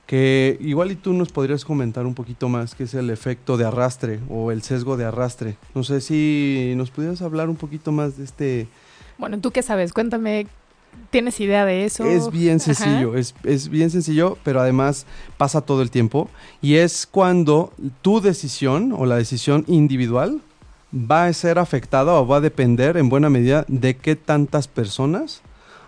[0.07, 3.65] Que igual y tú nos podrías comentar un poquito más, que es el efecto de
[3.65, 5.57] arrastre o el sesgo de arrastre.
[5.75, 8.69] No sé si nos pudieras hablar un poquito más de este...
[9.17, 9.95] Bueno, ¿tú qué sabes?
[9.95, 10.47] Cuéntame,
[11.09, 12.05] ¿tienes idea de eso?
[12.05, 15.07] Es bien sencillo, es, es bien sencillo, pero además
[15.39, 16.29] pasa todo el tiempo.
[16.61, 17.73] Y es cuando
[18.03, 20.43] tu decisión o la decisión individual
[20.95, 25.43] va a ser afectada o va a depender en buena medida de qué tantas personas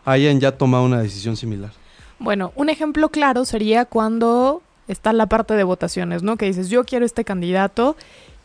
[0.04, 1.70] hayan ya tomado una decisión similar.
[2.18, 6.36] Bueno, un ejemplo claro sería cuando está la parte de votaciones, ¿no?
[6.36, 7.96] Que dices, yo quiero este candidato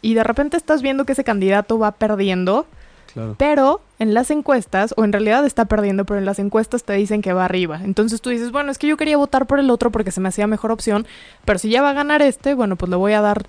[0.02, 2.66] y de repente estás viendo que ese candidato va perdiendo,
[3.14, 3.36] Claro.
[3.38, 7.22] pero en las encuestas, o en realidad está perdiendo, pero en las encuestas te dicen
[7.22, 7.82] que va arriba.
[7.84, 10.30] Entonces tú dices, bueno, es que yo quería votar por el otro porque se me
[10.30, 11.06] hacía mejor opción,
[11.46, 13.46] pero si ya va a ganar este, bueno, pues le voy a dar,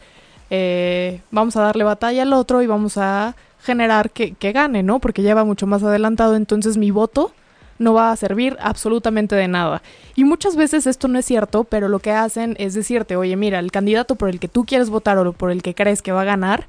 [0.54, 4.98] eh, vamos a darle batalla al otro y vamos a generar que, gane, ¿no?
[4.98, 7.32] Porque ya va mucho más adelantado, entonces mi voto
[7.78, 9.80] no va a servir absolutamente de nada.
[10.14, 13.60] Y muchas veces esto no es cierto, pero lo que hacen es decirte, oye, mira,
[13.60, 16.20] el candidato por el que tú quieres votar o por el que crees que va
[16.20, 16.66] a ganar,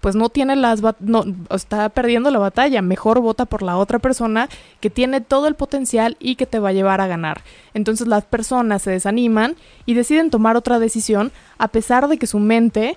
[0.00, 4.48] pues no tiene las no está perdiendo la batalla, mejor vota por la otra persona
[4.80, 7.42] que tiene todo el potencial y que te va a llevar a ganar.
[7.74, 12.38] Entonces las personas se desaniman y deciden tomar otra decisión a pesar de que su
[12.38, 12.96] mente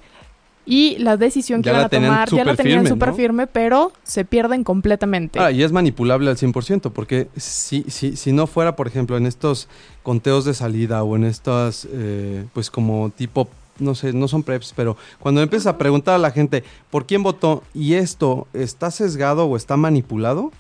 [0.66, 3.16] y la decisión que Ya iban a tomar ya la tenían súper ¿no?
[3.16, 5.40] firme, pero se pierden completamente.
[5.40, 9.26] Ah, y es manipulable al 100%, porque si, si, si no fuera, por ejemplo, en
[9.26, 9.68] estos
[10.04, 13.48] conteos de salida o en estas, eh, pues como tipo,
[13.80, 17.24] no sé, no son preps, pero cuando empiezas a preguntar a la gente por quién
[17.24, 20.52] votó y esto está sesgado o está manipulado,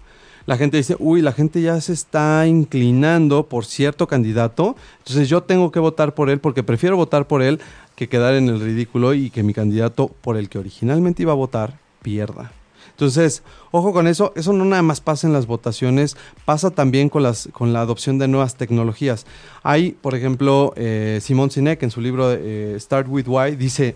[0.49, 5.43] la gente dice, uy, la gente ya se está inclinando por cierto candidato, entonces yo
[5.43, 7.59] tengo que votar por él porque prefiero votar por él
[7.95, 11.35] que quedar en el ridículo y que mi candidato por el que originalmente iba a
[11.35, 12.51] votar pierda.
[12.89, 17.31] Entonces, ojo con eso, eso no nada más pasa en las votaciones, pasa también con,
[17.51, 19.27] con la adopción de nuevas tecnologías.
[19.61, 23.95] Hay, por ejemplo, eh, Simon Sinek en su libro eh, Start With Why dice,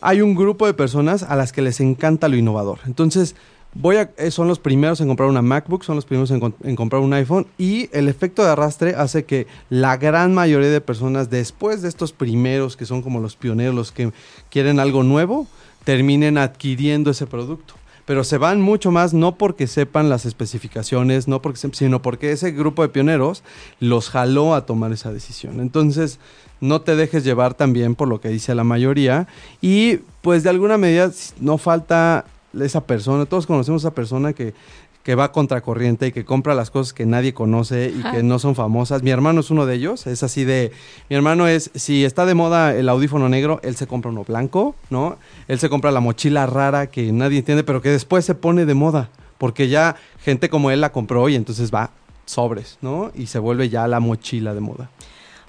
[0.00, 2.78] hay un grupo de personas a las que les encanta lo innovador.
[2.86, 3.36] Entonces,
[4.16, 7.46] eh, son los primeros en comprar una MacBook, son los primeros en, comprar un iPhone
[7.58, 12.12] y el efecto de arrastre hace que la gran mayoría de personas después de estos
[12.12, 14.12] primeros que son como los pioneros, los que
[14.50, 15.46] quieren algo nuevo,
[15.84, 17.74] terminen adquiriendo ese producto.
[18.06, 22.52] Pero se van mucho más no porque sepan las especificaciones, no porque sino porque ese
[22.52, 23.42] grupo de pioneros
[23.80, 25.60] los jaló a tomar esa decisión.
[25.60, 26.20] Entonces,
[26.60, 29.26] no te dejes llevar también por lo que dice la mayoría
[29.60, 31.10] y pues de alguna medida
[31.40, 32.24] no falta
[32.64, 34.54] esa persona, todos conocemos a esa persona que,
[35.02, 38.54] que va contracorriente y que compra las cosas que nadie conoce y que no son
[38.54, 39.02] famosas.
[39.02, 40.72] Mi hermano es uno de ellos, es así de,
[41.08, 44.74] mi hermano es, si está de moda el audífono negro, él se compra uno blanco,
[44.90, 45.16] ¿no?
[45.48, 48.74] Él se compra la mochila rara que nadie entiende, pero que después se pone de
[48.74, 51.90] moda, porque ya gente como él la compró y entonces va
[52.24, 53.12] sobres, ¿no?
[53.14, 54.90] Y se vuelve ya la mochila de moda.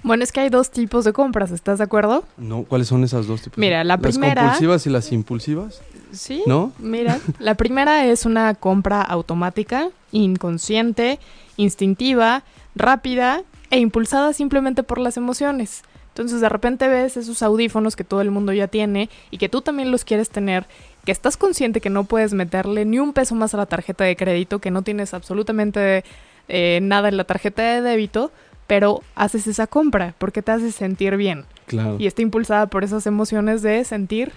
[0.04, 2.22] Bueno, es que hay dos tipos de compras, ¿estás de acuerdo?
[2.36, 3.58] No, ¿cuáles son esas dos tipos?
[3.58, 6.42] Mira, la primera- Las compulsivas y las impulsivas, Sí.
[6.46, 6.72] ¿no?
[6.78, 11.18] Mira, la primera es una compra automática, inconsciente,
[11.56, 12.44] instintiva,
[12.74, 15.82] rápida e impulsada simplemente por las emociones.
[16.08, 19.60] Entonces de repente ves esos audífonos que todo el mundo ya tiene y que tú
[19.60, 20.66] también los quieres tener,
[21.04, 24.16] que estás consciente que no puedes meterle ni un peso más a la tarjeta de
[24.16, 26.02] crédito, que no tienes absolutamente
[26.48, 28.32] eh, nada en la tarjeta de débito,
[28.66, 31.44] pero haces esa compra porque te hace sentir bien.
[31.66, 31.96] Claro.
[32.00, 34.32] Y está impulsada por esas emociones de sentir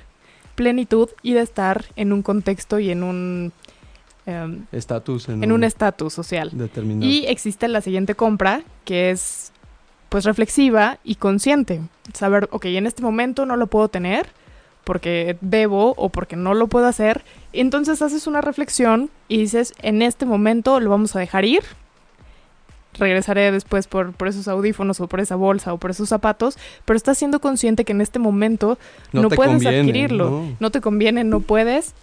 [0.62, 3.52] plenitud y de estar en un contexto y en un
[4.28, 6.52] em, Estatus en, en un estatus social.
[6.54, 7.10] determinado.
[7.10, 9.52] Y existe la siguiente compra, que es
[10.10, 11.82] pues reflexiva y consciente.
[12.14, 14.28] Saber, ok, en este momento no lo puedo tener
[14.84, 17.24] porque debo o porque no lo puedo hacer.
[17.54, 21.64] Entonces haces una reflexión y dices, en este momento lo vamos a dejar ir.
[23.02, 26.96] Regresaré después por, por esos audífonos o por esa bolsa o por esos zapatos, pero
[26.96, 28.78] estás siendo consciente que en este momento
[29.12, 30.30] no, puedes conviene, adquirirlo.
[30.30, 30.56] ¿no?
[30.60, 31.96] no te conviene, no puedes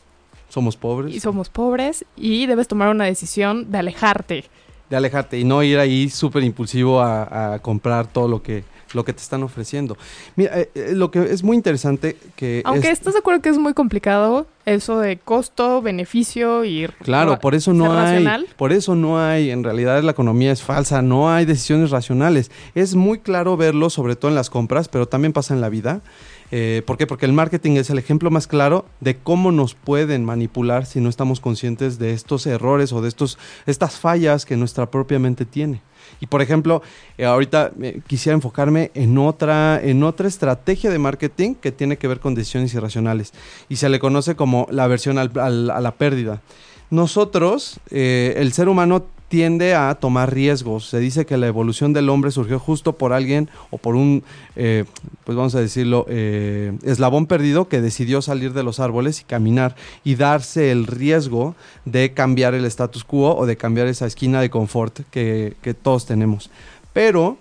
[0.49, 1.15] Somos pobres.
[1.15, 4.45] y somos pobres y debes tomar una decisión de alejarte.
[4.91, 9.05] de alejarte y no ir ahí súper impulsivo a, a comprar todo lo que, lo
[9.05, 9.97] que te están ofreciendo.
[10.37, 12.63] Mira, eh, eh, lo que es muy interesante que...
[12.65, 17.39] Aunque es- estás de acuerdo que es muy complicado eso de costo, beneficio y Claro,
[17.39, 18.47] por eso no hay, racional.
[18.57, 22.51] por eso no hay, en realidad la economía es falsa, no hay decisiones racionales.
[22.75, 26.03] Es muy claro verlo, sobre todo en las compras, pero también pasa en la vida.
[26.51, 27.07] Eh, ¿Por qué?
[27.07, 31.09] Porque el marketing es el ejemplo más claro de cómo nos pueden manipular si no
[31.11, 35.83] estamos conscientes de estos errores o de estos, estas fallas que nuestra propia mente tiene.
[36.21, 36.83] Y por ejemplo,
[37.17, 42.09] eh, ahorita eh, quisiera enfocarme en otra, en otra estrategia de marketing que tiene que
[42.09, 43.33] ver con decisiones irracionales.
[43.69, 46.43] Y se le conoce como la aversión a la pérdida.
[46.91, 50.89] Nosotros, eh, el ser humano tiende a tomar riesgos.
[50.89, 54.25] Se dice que la evolución del hombre surgió justo por alguien o por un,
[54.57, 54.85] eh,
[55.25, 59.77] pues vamos a decirlo, eh, eslabón perdido que decidió salir de los árboles y caminar
[60.03, 64.51] y darse el riesgo de cambiar el status quo o de cambiar esa esquina de
[64.51, 66.51] confort que, que todos tenemos.
[66.93, 67.37] Pero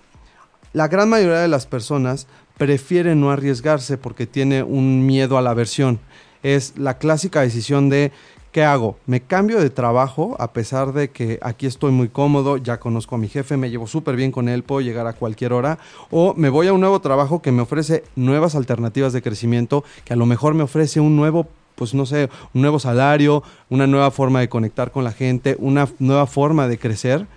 [0.74, 5.52] la gran mayoría de las personas prefieren no arriesgarse porque tiene un miedo a la
[5.52, 6.00] aversión.
[6.44, 8.12] Es la clásica decisión de
[8.52, 8.98] ¿qué hago?
[9.06, 13.18] ¿Me cambio de trabajo a pesar de que aquí estoy muy cómodo, ya conozco a
[13.18, 15.80] mi jefe, me llevo súper bien con él, puedo llegar a cualquier hora?
[16.10, 20.14] ¿O me voy a un nuevo trabajo que me ofrece nuevas alternativas de crecimiento, que
[20.14, 24.10] a lo mejor me ofrece un nuevo pues no sé, un nuevo salario, una nueva
[24.10, 27.28] forma de conectar con la gente, una nueva forma de crecer,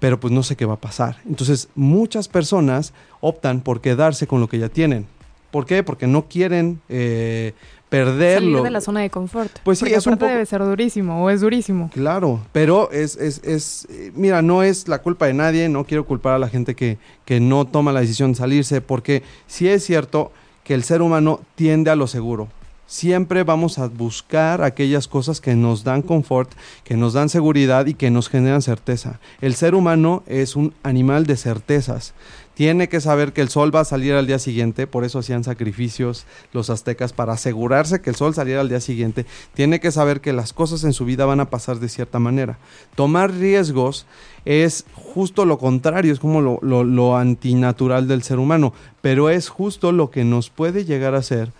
[0.00, 1.18] pero pues no sé qué va a pasar.
[1.26, 5.06] Entonces, muchas personas optan por quedarse con lo que ya tienen.
[5.50, 5.82] ¿Por qué?
[5.82, 7.54] Porque no quieren eh,
[7.88, 8.50] perderlo.
[8.58, 9.50] Salir de la zona de confort.
[9.64, 11.90] Pues sí, Porque es un poco- debe ser durísimo o es durísimo.
[11.92, 16.34] Claro, pero es, es, es, mira, no es la culpa de nadie, no quiero culpar
[16.34, 20.32] a la gente que, que no toma la decisión de salirse, porque sí es cierto
[20.64, 22.48] que el ser humano tiende a lo seguro.
[22.88, 26.52] Siempre vamos a buscar aquellas cosas que nos dan confort,
[26.84, 29.18] que nos dan seguridad y que nos generan certeza.
[29.40, 32.14] El ser humano es un animal de certezas.
[32.54, 35.42] Tiene que saber que el sol va a salir al día siguiente, por eso hacían
[35.42, 39.26] sacrificios los aztecas para asegurarse que el sol saliera al día siguiente.
[39.52, 42.58] Tiene que saber que las cosas en su vida van a pasar de cierta manera.
[42.94, 44.06] Tomar riesgos
[44.44, 48.72] es justo lo contrario, es como lo, antinatural del ser humano,
[49.02, 51.50] pero es justo lo que nos puede llegar a hacer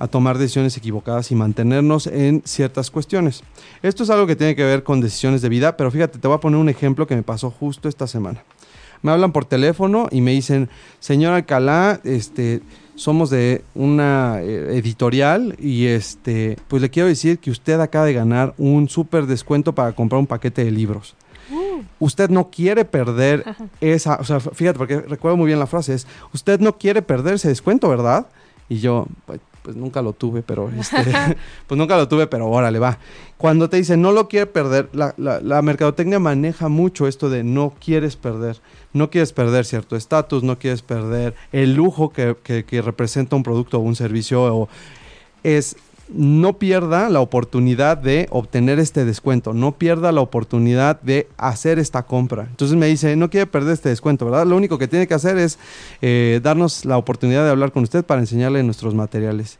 [0.00, 3.42] a tomar decisiones equivocadas y mantenernos en ciertas cuestiones.
[3.82, 6.36] Esto es algo que tiene que ver con decisiones de vida, pero fíjate, te voy
[6.36, 8.42] a poner un ejemplo que me pasó justo esta semana.
[9.02, 12.62] Me hablan por teléfono y me dicen, señor Alcalá, este,
[12.96, 18.12] somos de una eh, editorial y este, pues le quiero decir que usted acaba de
[18.12, 21.14] ganar un súper descuento para comprar un paquete de libros.
[22.00, 23.44] Usted no quiere perder
[23.80, 27.34] esa, o sea, fíjate, porque recuerdo muy bien la frase, es, usted no quiere perder
[27.34, 28.26] ese descuento, ¿verdad?
[28.68, 31.04] Y yo, pues, pues nunca lo tuve, pero este,
[31.66, 32.98] pues nunca lo tuve, pero órale, va.
[33.36, 37.44] Cuando te dicen no lo quiere perder, la, la- la mercadotecnia maneja mucho esto de
[37.44, 38.60] no quieres perder.
[38.92, 43.42] No quieres perder cierto estatus, no quieres perder el lujo que, que- que representa un
[43.42, 44.42] producto o un servicio.
[44.42, 44.68] O
[45.44, 45.76] es
[46.08, 52.04] no pierda la oportunidad de obtener este descuento, no pierda la oportunidad de hacer esta
[52.04, 52.46] compra.
[52.50, 54.46] Entonces me dice, no quiere perder este descuento, ¿verdad?
[54.46, 55.58] Lo único que tiene que hacer es
[56.00, 59.58] eh, darnos la oportunidad de hablar con usted para enseñarle nuestros materiales.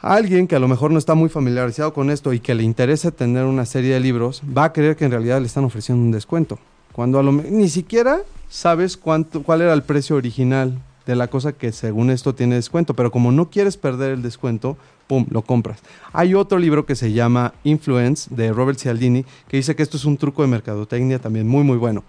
[0.00, 3.10] Alguien que a lo mejor no está muy familiarizado con esto y que le interese
[3.10, 6.12] tener una serie de libros, va a creer que en realidad le están ofreciendo un
[6.12, 6.58] descuento.
[6.92, 11.54] Cuando a lo ni siquiera sabes cuánto, cuál era el precio original de la cosa
[11.54, 15.80] que según esto tiene descuento, pero como no quieres perder el descuento, pum, lo compras.
[16.12, 20.04] Hay otro libro que se llama Influence de Robert Cialdini que dice que esto es
[20.04, 22.04] un truco de mercadotecnia también muy muy bueno.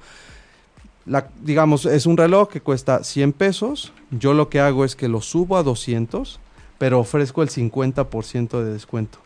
[1.06, 3.94] La- digamos, es un reloj que cuesta 100 pesos.
[4.12, 6.40] Yo lo que hago es que lo subo a 200,
[6.78, 9.20] pero ofrezco el 50% de descuento.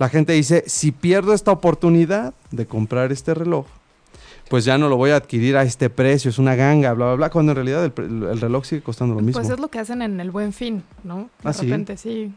[0.00, 3.66] La gente dice, si pierdo esta oportunidad de comprar este reloj,
[4.50, 7.14] pues ya no lo voy a adquirir a este precio, es una ganga, bla, bla,
[7.14, 7.92] bla, cuando en realidad el,
[8.24, 9.40] el reloj sigue costando lo mismo.
[9.40, 11.30] Pues es lo que hacen en el Buen Fin, ¿no?
[11.42, 12.34] De ¿Ah, repente, sí.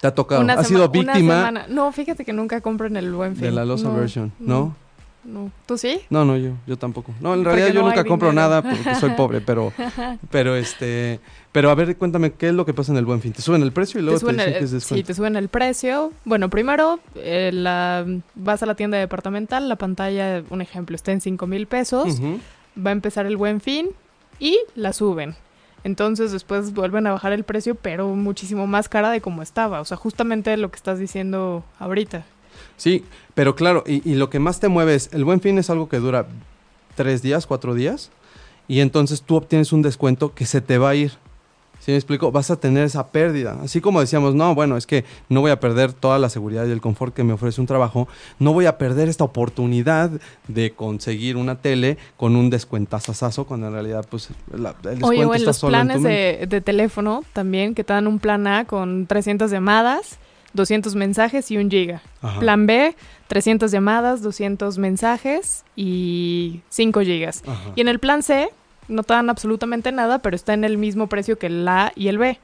[0.00, 3.44] Te ha tocado, sema- sido víctima No, fíjate que nunca compro en el Buen Fin.
[3.46, 4.76] de la loss No, aversion, no.
[5.24, 5.50] ¿No?
[5.66, 6.00] ¿Tú sí?
[6.10, 7.12] No, no, yo, yo tampoco.
[7.20, 8.48] No, en realidad yo no nunca compro dinero.
[8.48, 9.72] nada porque soy pobre, pero,
[10.30, 11.20] pero este,
[11.52, 13.32] pero a ver, cuéntame qué es lo que pasa en el Buen Fin.
[13.32, 15.06] Te suben el precio y luego te, suben dicen el- que es sí, descuento.
[15.06, 16.12] te suben el precio.
[16.24, 18.04] Bueno, primero eh, la,
[18.34, 22.20] vas a la tienda departamental, la pantalla, un ejemplo, está en 5 mil pesos,
[22.76, 23.90] va a empezar el buen fin
[24.40, 25.34] y la suben.
[25.84, 29.80] Entonces después vuelven a bajar el precio, pero muchísimo más cara de como estaba.
[29.80, 32.24] O sea, justamente lo que estás diciendo ahorita.
[32.82, 33.04] Sí,
[33.34, 35.88] pero claro, y, y lo que más te mueve es, el Buen Fin es algo
[35.88, 36.26] que dura
[36.96, 38.10] tres días, cuatro días,
[38.66, 41.12] y entonces tú obtienes un descuento que se te va a ir.
[41.78, 42.32] ¿Sí me explico?
[42.32, 43.56] Vas a tener esa pérdida.
[43.62, 46.72] Así como decíamos, no, bueno, es que no voy a perder toda la seguridad y
[46.72, 48.08] el confort que me ofrece un trabajo,
[48.40, 50.10] no voy a perder esta oportunidad
[50.48, 55.36] de conseguir una tele con un descuentazazazo, cuando en realidad, pues, la- el descuento Oye,
[55.36, 58.46] está los solo en tu planes de, de teléfono también, que te dan un plan
[58.48, 60.18] A con 300 llamadas,
[60.54, 62.02] 200 mensajes y un giga.
[62.20, 62.40] Ajá.
[62.40, 62.94] Plan B,
[63.28, 67.42] 300 llamadas, 200 mensajes y 5 gigas.
[67.46, 67.72] Ajá.
[67.74, 68.50] Y en el plan C
[68.88, 72.08] no te dan absolutamente nada, pero está en el mismo precio que el A y
[72.08, 72.38] el B.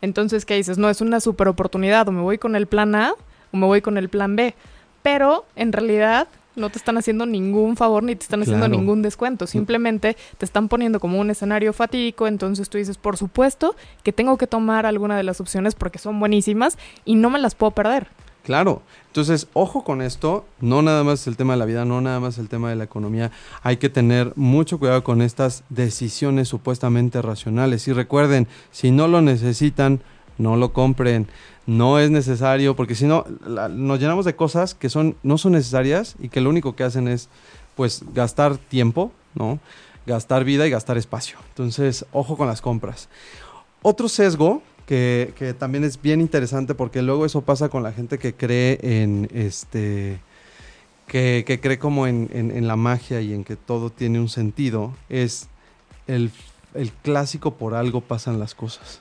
[0.00, 0.76] Entonces, ¿qué dices?
[0.76, 2.06] No, es una super oportunidad.
[2.08, 3.14] O me voy con el plan A
[3.52, 4.54] o me voy con el plan B.
[5.02, 8.78] Pero en realidad no te están haciendo ningún favor ni te están haciendo Claro.
[8.80, 9.46] ningún descuento.
[9.46, 12.26] Simplemente te están poniendo como un escenario fatídico.
[12.26, 16.18] Entonces tú dices, por supuesto que tengo que tomar alguna de las opciones porque son
[16.20, 18.08] buenísimas y no me las puedo perder.
[18.44, 22.02] Claro, entonces ojo con esto, no nada más es el tema de la vida, no
[22.02, 23.30] nada más el tema de la economía,
[23.62, 29.22] hay que tener mucho cuidado con estas decisiones supuestamente racionales y recuerden, si no lo
[29.22, 30.02] necesitan,
[30.36, 31.26] no lo compren,
[31.66, 33.24] no es necesario, porque si no,
[33.70, 37.08] nos llenamos de cosas que son, no son necesarias y que lo único que hacen
[37.08, 37.28] es
[37.74, 39.58] pues gastar tiempo, ¿no?
[40.06, 41.38] Gastar vida y gastar espacio.
[41.48, 43.08] Entonces, ojo con las compras.
[43.82, 48.18] Otro sesgo que, que también es bien interesante porque luego eso pasa con la gente
[48.18, 50.20] que cree en este
[51.06, 54.28] que, que cree como en, en- en la magia y en que todo tiene un
[54.28, 55.48] sentido es
[56.06, 56.30] el,
[56.74, 59.00] el clásico por algo pasan las cosas.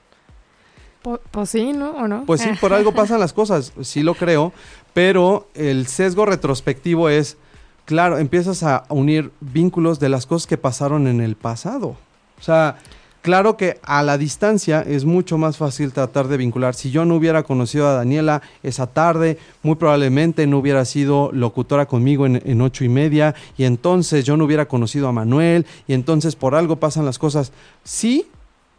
[1.31, 1.91] Pues sí, ¿no?
[1.91, 2.23] ¿O no?
[2.25, 4.53] Pues sí, por algo pasan las cosas, sí lo creo,
[4.93, 7.37] pero el sesgo retrospectivo es,
[7.85, 11.97] claro, empiezas a unir vínculos de las cosas que pasaron en el pasado.
[12.39, 12.77] O sea,
[13.21, 16.73] claro que a la distancia es mucho más fácil tratar de vincular.
[16.73, 21.85] Si yo no hubiera conocido a Daniela esa tarde, muy probablemente no hubiera sido locutora
[21.85, 25.93] conmigo en, en ocho y media, y entonces yo no hubiera conocido a Manuel, y
[25.93, 27.51] entonces por algo pasan las cosas.
[27.83, 28.27] Sí,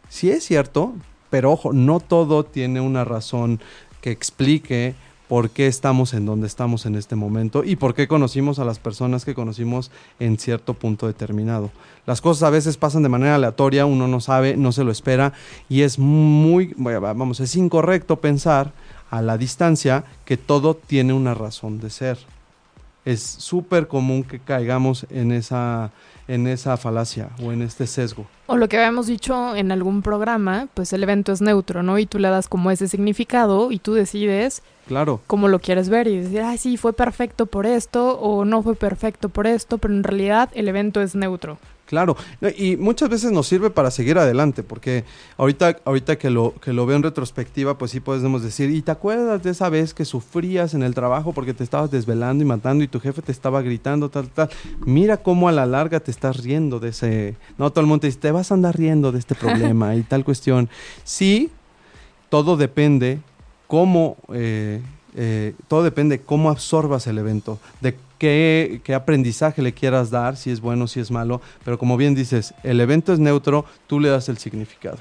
[0.09, 0.93] sí es cierto,
[1.35, 3.59] pero ojo, no todo tiene una razón
[3.99, 4.95] que explique
[5.27, 8.79] por qué estamos en donde estamos en este momento y por qué conocimos a las
[8.79, 11.71] personas que conocimos en cierto punto determinado.
[12.05, 15.33] Las cosas a veces pasan de manera aleatoria, uno no sabe, no se lo espera
[15.67, 18.71] y es muy, vamos, es incorrecto pensar
[19.11, 22.17] a la distancia que todo tiene una razón de ser.
[23.03, 25.91] Es súper común que caigamos en esa,
[26.27, 28.25] en esa falacia o en este sesgo.
[28.47, 31.97] O lo que habíamos dicho en algún programa, pues el evento es neutro, ¿no?
[31.99, 35.21] Y tú le das como ese significado y tú decides Claro.
[35.27, 38.75] cómo lo quieres ver y decir, ay, sí, fue perfecto por esto o no fue
[38.75, 41.57] perfecto por esto, pero en realidad el evento es neutro.
[41.85, 42.17] Claro,
[42.57, 45.03] y muchas veces nos sirve para seguir adelante, porque
[45.37, 48.89] ahorita, ahorita que lo, que lo veo en retrospectiva, pues sí podemos decir, ¿y te
[48.89, 52.83] acuerdas de esa vez que sufrías en el trabajo porque te estabas desvelando y matando
[52.83, 54.49] y tu jefe te estaba gritando, tal, tal?
[54.83, 57.35] Mira cómo a la larga te estás riendo de ese...
[57.59, 60.01] No, todo el mundo te dice, te vas a andar riendo de este problema y
[60.01, 60.69] tal cuestión.
[61.03, 61.51] Sí,
[62.29, 63.19] todo depende
[63.67, 64.17] cómo...
[64.33, 64.81] eh,
[65.17, 70.51] eh, todo depende cómo absorbas el evento, de qué, qué aprendizaje le quieras dar, si
[70.51, 74.09] es bueno, si es malo, pero como bien dices, el evento es neutro, tú le
[74.09, 74.97] das el significado,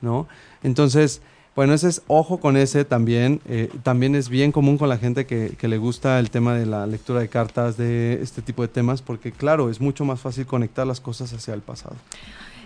[0.00, 0.26] ¿no?
[0.62, 1.22] Entonces,
[1.54, 5.26] bueno, ese es ojo con ese también, eh, también es bien común con la gente
[5.26, 8.68] que, que le gusta el tema de la lectura de cartas, de este tipo de
[8.68, 11.96] temas, porque claro, es mucho más fácil conectar las cosas hacia el pasado.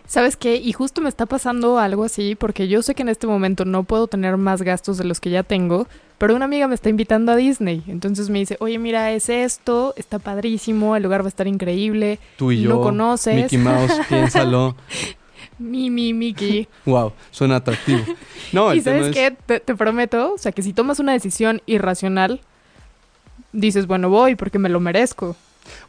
[0.09, 0.57] ¿Sabes qué?
[0.57, 3.83] Y justo me está pasando algo así porque yo sé que en este momento no
[3.83, 5.89] puedo tener más gastos de los que ya tengo,
[6.19, 7.83] pero una amiga me está invitando a Disney.
[7.89, 12.19] Entonces me dice, oye, mira, es esto, está padrísimo, el lugar va a estar increíble.
[12.39, 13.35] Tú y yo, no conoces.
[13.35, 14.77] Mickey Mouse, piénsalo.
[15.59, 16.69] Mi, mi, Mickey.
[16.85, 18.05] wow, suena atractivo.
[18.53, 21.63] No, y sabes es- qué, te, te prometo, o sea, que si tomas una decisión
[21.67, 22.41] irracional,
[23.53, 25.35] dices, bueno, voy porque me lo merezco.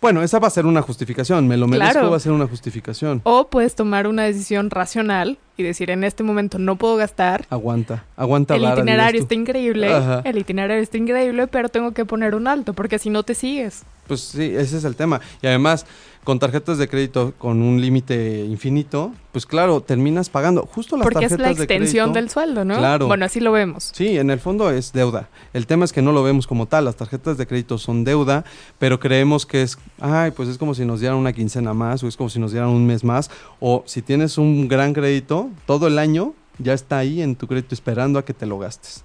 [0.02, 2.12] Bueno, esa va a ser una justificación, me lo merezco Claro.
[2.12, 3.22] va a ser una justificación.
[3.24, 7.46] O puedes tomar una decisión racional y decir en este momento no puedo gastar.
[7.50, 8.56] Aguanta, aguanta.
[8.56, 10.22] El itinerario está increíble, Ajá.
[10.24, 13.84] el itinerario está increíble, pero tengo que poner un alto porque si no te sigues.
[14.08, 15.20] Pues sí, ese es el tema.
[15.42, 15.86] Y además,
[16.24, 20.62] con tarjetas de crédito con un límite infinito, pues claro, terminas pagando.
[20.66, 22.78] Justo las Porque es tarjetas la de extensión crédito- del sueldo, ¿no?
[22.78, 23.08] Claro.
[23.08, 23.92] Bueno, así lo vemos.
[23.94, 25.28] Sí, en el fondo es deuda.
[25.54, 26.86] El tema es que no lo vemos como tal.
[26.86, 28.46] Las tarjetas de crédito son deuda,
[28.80, 32.08] pero creemos que es, ay, pues es como si nos dieran una quincena más o
[32.08, 33.30] es como si nos dieran un mes más.
[33.60, 37.76] O si tienes un gran crédito, todo el año ya está ahí en tu crédito
[37.76, 39.04] esperando a que te lo gastes.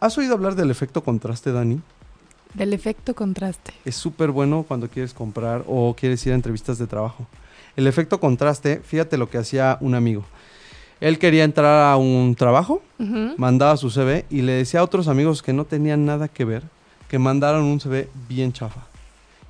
[0.00, 1.80] ¿Has oído hablar del efecto contraste, Dani?
[2.54, 3.72] Del efecto contraste.
[3.84, 7.26] Es súper bueno cuando quieres comprar o quieres ir a entrevistas de trabajo.
[7.76, 10.24] El efecto contraste, fíjate lo que hacía un amigo.
[11.00, 12.82] Él quería entrar a un trabajo,
[13.36, 16.62] mandaba su CV y le decía a otros amigos que no tenían nada que ver
[17.12, 18.86] que mandaron un CV bien chafa.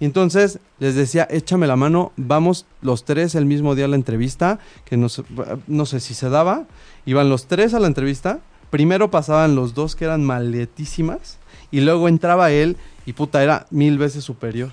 [0.03, 3.95] Y entonces les decía, échame la mano, vamos los tres el mismo día a la
[3.95, 5.23] entrevista, que no sé,
[5.69, 6.65] no sé si se daba,
[7.07, 8.41] iban los tres a la entrevista,
[8.71, 11.39] primero pasaban los dos que eran maletísimas
[11.71, 12.77] y luego entraba él
[13.07, 14.73] y puta, era mil veces superior.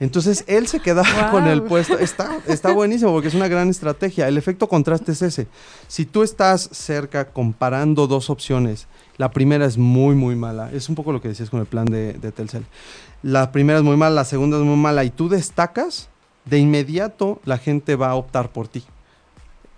[0.00, 1.98] Entonces él se quedaba con el puesto.
[1.98, 4.28] Está, está buenísimo porque es una gran estrategia.
[4.28, 5.46] El efecto contraste es ese.
[5.88, 8.86] Si tú estás cerca comparando dos opciones,
[9.18, 10.70] la primera es muy, muy mala.
[10.72, 12.64] Es un poco lo que decías con el plan de, de Telcel.
[13.26, 16.08] La primera es muy mala, la segunda es muy mala y tú destacas,
[16.44, 18.84] de inmediato la gente va a optar por ti.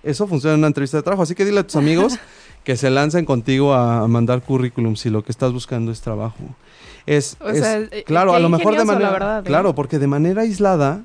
[0.03, 1.23] Eso funciona en una entrevista de trabajo.
[1.23, 2.19] Así que dile a tus amigos
[2.65, 6.37] que se lancen contigo a mandar currículum si lo que estás buscando es trabajo.
[7.07, 9.45] Es, O es- sea, eh, claro, a lo mejor de manera, verdad, ¿eh?
[9.45, 11.01] claro, porque de manera aislada,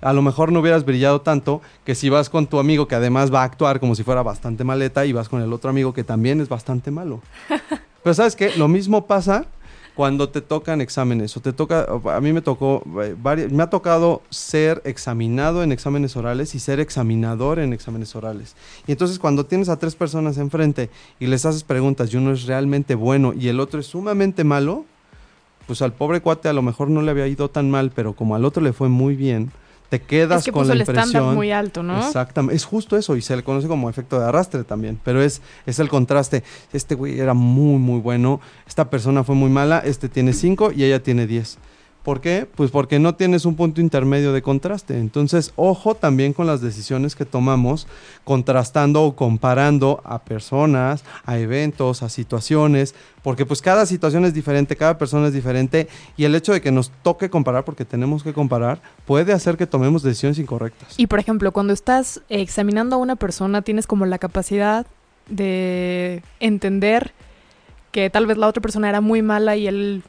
[0.00, 3.32] a lo mejor no hubieras brillado tanto que si vas con tu amigo que además
[3.32, 6.02] va a actuar como si fuera bastante maleta y vas con el otro amigo que
[6.02, 7.20] también es bastante malo.
[8.02, 9.46] Pero sabes qué, lo mismo pasa
[9.98, 14.80] cuando te tocan exámenes o te toca, a mí me tocó, me ha tocado ser
[14.84, 18.54] examinado en exámenes orales y ser examinador en exámenes orales.
[18.86, 20.88] Y entonces cuando tienes a tres personas enfrente
[21.18, 24.84] y les haces preguntas y uno es realmente bueno y el otro es sumamente malo,
[25.66, 28.36] pues al pobre cuate a lo mejor no le había ido tan mal, pero como
[28.36, 29.50] al otro le fue muy bien,
[29.88, 31.06] te quedas Es que con puso la el impresión.
[31.06, 31.98] estándar muy alto, ¿no?
[32.06, 35.40] Exactamente, es justo eso y se le conoce como efecto de arrastre también, pero es,
[35.66, 36.42] es el contraste.
[36.72, 40.84] Este güey era muy, muy bueno, esta persona fue muy mala, este tiene 5 y
[40.84, 41.58] ella tiene 10.
[42.02, 42.46] ¿Por qué?
[42.54, 44.98] Pues porque no tienes un punto intermedio de contraste.
[44.98, 47.86] Entonces, ojo también con las decisiones que tomamos,
[48.24, 54.76] contrastando o comparando a personas, a eventos, a situaciones, porque pues cada situación es diferente,
[54.76, 58.32] cada persona es diferente y el hecho de que nos toque comparar, porque tenemos que
[58.32, 60.94] comparar, puede hacer que tomemos decisiones incorrectas.
[60.96, 64.86] Y por ejemplo, cuando estás examinando a una persona, tienes como la capacidad
[65.28, 67.12] de entender
[67.92, 70.02] que tal vez la otra persona era muy mala y él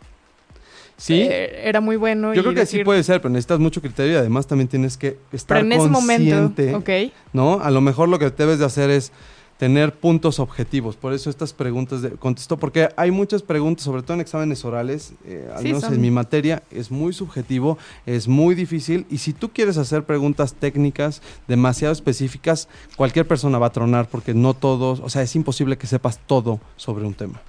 [1.00, 2.34] Sí, eh, era muy bueno.
[2.34, 4.98] Yo y creo que sí puede ser, pero necesitas mucho criterio y además también tienes
[4.98, 7.14] que estar Pero en ese consciente, momento, ok.
[7.34, 7.60] ¿no?
[7.62, 9.12] A lo mejor lo que debes de hacer es
[9.58, 10.96] tener puntos objetivos.
[10.96, 15.12] Por eso estas preguntas de contestó, porque hay muchas preguntas, sobre todo en exámenes orales,
[15.26, 19.18] eh, al Sí, menos son- en mi materia, es muy subjetivo, es muy difícil y
[19.18, 24.54] si tú quieres hacer preguntas técnicas demasiado específicas, cualquier persona va a tronar porque no
[24.54, 27.42] todos, o sea, es imposible que sepas todo sobre un tema.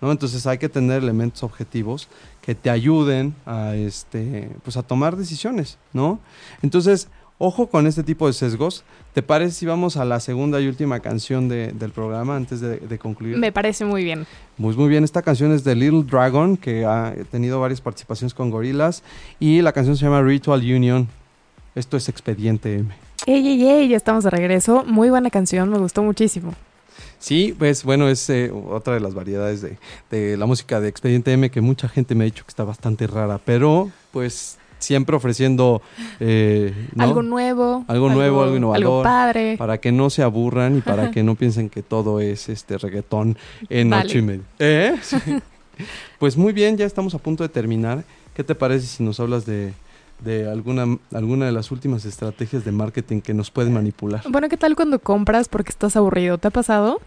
[0.00, 0.12] ¿no?
[0.12, 2.08] Entonces hay que tener elementos objetivos
[2.44, 6.18] que te ayuden a, este, pues a tomar decisiones, ¿no?
[6.62, 8.84] Entonces, ojo con este tipo de sesgos.
[9.14, 12.78] ¿Te parece si vamos a la segunda y última canción de- del programa antes de,
[12.78, 13.36] de concluir?
[13.38, 14.26] Me parece muy bien.
[14.60, 18.50] Pues muy bien, esta canción es de Little Dragon, que ha tenido varias participaciones con
[18.50, 19.02] Gorillaz,
[19.40, 21.08] y la canción se llama Ritual Union.
[21.74, 22.94] Esto es Expediente M.
[23.26, 24.84] Ey, ey, ey, ya estamos de regreso.
[24.86, 26.54] Muy buena canción, me gustó muchísimo.
[27.24, 29.78] Sí, pues bueno, es eh, otra de las variedades de,
[30.10, 33.06] de la música de Expediente M que mucha gente me ha dicho que está bastante
[33.06, 35.80] rara, pero pues siempre ofreciendo
[36.20, 37.02] eh, ¿no?
[37.02, 37.82] Algo nuevo.
[37.88, 38.76] Algo nuevo, algo innovador.
[38.84, 39.56] Algo padre.
[39.56, 43.38] para que no se aburran y para que no piensen que todo es este reggaetón
[43.70, 44.04] en Vale.
[44.04, 44.44] ocho y media.
[44.58, 44.94] ¿Eh?
[45.00, 45.16] Sí.
[46.18, 48.04] Pues muy bien, ya estamos a punto de terminar.
[48.34, 49.72] ¿Qué te parece si nos hablas de,
[50.22, 54.22] de alguna, alguna de las últimas estrategias de marketing que nos pueden manipular?
[54.28, 56.36] Bueno, ¿qué tal cuando compras porque estás aburrido?
[56.36, 57.00] ¿Te ha pasado?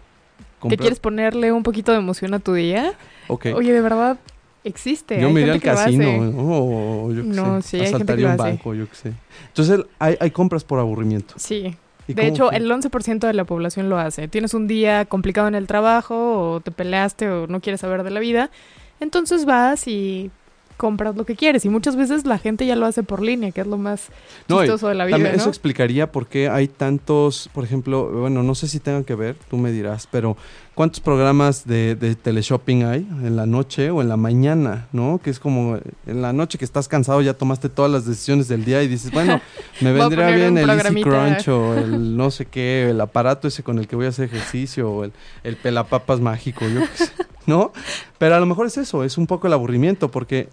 [0.58, 2.92] ¿Que Comprar- quieres ponerle un poquito de emoción a tu día?
[3.28, 4.18] Oye, de verdad,
[4.64, 5.20] existe.
[5.20, 8.36] Yo me iría al que casino, o yo qué No, sé, sí, que asaltaría un
[8.36, 9.12] banco, yo qué sé.
[9.48, 11.34] Entonces hay, hay compras por aburrimiento.
[11.36, 11.76] Sí.
[12.08, 12.56] ¿Y De hecho, fue?
[12.56, 14.28] el 11% de la población lo hace.
[14.28, 18.10] Tienes un día complicado en el trabajo o te peleaste o no quieres saber de
[18.10, 18.50] la vida.
[18.98, 20.30] Entonces vas y
[20.78, 21.66] compras lo que quieres.
[21.66, 24.06] Y muchas veces la gente ya lo hace por línea, que es lo más
[24.48, 25.16] No, chistoso de la vida.
[25.16, 25.40] también ¿no?
[25.42, 29.36] Eso explicaría por qué hay tantos, por ejemplo, bueno, no sé si tengan que ver,
[29.50, 30.36] tú me dirás, pero
[30.74, 35.20] ¿cuántos programas de, de teleshopping hay en la noche o en la mañana, no?
[35.22, 38.64] Que es como en la noche que estás cansado, ya tomaste todas las decisiones del
[38.64, 39.40] día y dices, bueno,
[39.80, 41.02] me vendría bien el Easy.
[41.02, 44.26] Crunch o el no sé qué, el aparato ese con el que voy a hacer
[44.26, 45.12] ejercicio o el,
[45.42, 47.12] el pelapapas mágico, yo qué sé,
[47.46, 47.72] ¿no?
[48.18, 50.48] Pero a lo mejor es eso, es un poco el aburrimiento, porque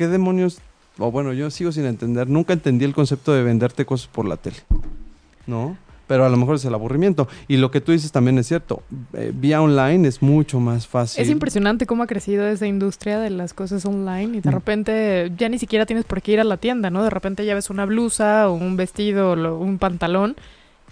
[0.00, 0.60] ¿qué demonios?
[0.98, 4.38] O bueno, yo sigo sin entender, nunca entendí el concepto de venderte cosas por la
[4.38, 4.56] tele,
[5.46, 5.76] ¿no?
[6.06, 7.28] Pero a lo mejor es el aburrimiento.
[7.48, 8.82] Y lo que tú dices también es cierto,
[9.12, 11.22] eh, vía online es mucho más fácil.
[11.22, 14.54] Es impresionante cómo ha crecido esa industria de las cosas online y de Mm.
[14.54, 17.04] repente ya ni siquiera tienes por qué ir a la tienda, ¿no?
[17.04, 20.34] De repente ya ves una blusa o un vestido o un pantalón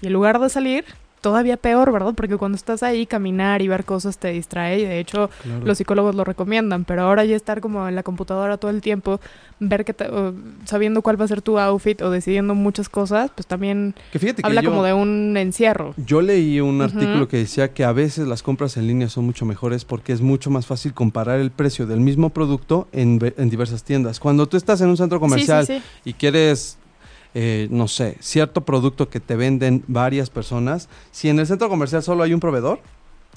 [0.03, 0.85] y en lugar de salir,
[1.21, 2.15] todavía peor, ¿verdad?
[2.17, 5.65] Porque cuando estás ahí, caminar y ver cosas te distrae y de hecho Claro.
[5.67, 9.21] los psicólogos lo recomiendan, pero ahora ya estar como en la computadora todo el tiempo,
[9.61, 10.33] ver que te- o
[10.65, 14.43] sabiendo cuál va a ser tu outfit o decidiendo muchas cosas, pues también Que fíjate
[14.43, 15.95] que habla yo- como de un encierro.
[15.97, 19.45] Yo leí un artículo que decía que a veces las compras en línea son mucho
[19.45, 23.83] mejores porque es mucho más fácil comparar el precio del mismo producto en, en diversas
[23.85, 24.21] tiendas.
[24.21, 26.11] Cuando tú estás en un centro comercial Sí, sí, sí.
[26.11, 26.79] y quieres,
[27.35, 32.03] eh, no sé, cierto producto que te venden varias personas, si en el centro comercial
[32.03, 32.81] solo hay un proveedor,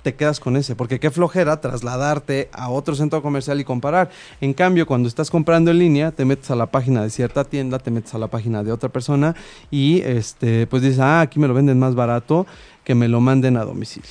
[0.04, 4.10] te quedas con ese, porque qué flojera trasladarte a otro centro comercial y comparar.
[4.39, 7.78] En cambio, cuando estás comprando en línea, te metes a la página de cierta tienda,
[7.78, 9.36] te metes a la página de otra persona
[9.70, 12.48] y este, pues dices, ah, aquí me lo venden más barato,
[12.84, 14.10] que me lo manden a domicilio.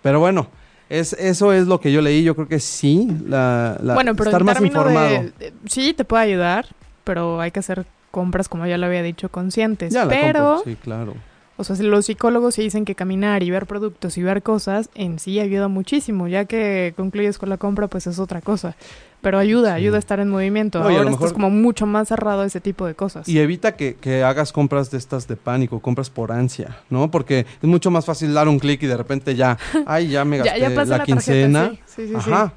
[0.00, 0.46] Pero bueno,
[0.88, 4.30] es, eso es lo que yo leí, yo creo que sí, la, la- bueno, pero
[4.30, 5.24] estar más de- informado.
[5.40, 6.66] de- sí, te puede ayudar,
[7.02, 9.92] pero hay que hacer compras, como ya lo había dicho, conscientes.
[9.92, 11.14] Ya pero, sí, claro.
[11.56, 15.18] o sea, los psicólogos sí dicen que caminar y ver productos y ver cosas en
[15.18, 16.26] sí ayuda muchísimo.
[16.28, 18.76] Ya que concluyes con la compra, pues es otra cosa.
[19.22, 19.82] Pero ayuda, Sí.
[19.82, 20.78] ayuda a estar en movimiento.
[20.78, 23.28] No, Ahora estás mejor- como mucho más cerrado a ese tipo de cosas.
[23.28, 27.10] Y evita que, que hagas compras de estas de pánico, compras por ansia, ¿no?
[27.10, 30.38] Porque es mucho más fácil dar un clic y de repente ya, ay, ya me
[30.38, 31.60] gasté ya la, la, quincena.
[31.64, 32.14] tarjeta, sí, sí, sí.
[32.16, 32.54] Ajá.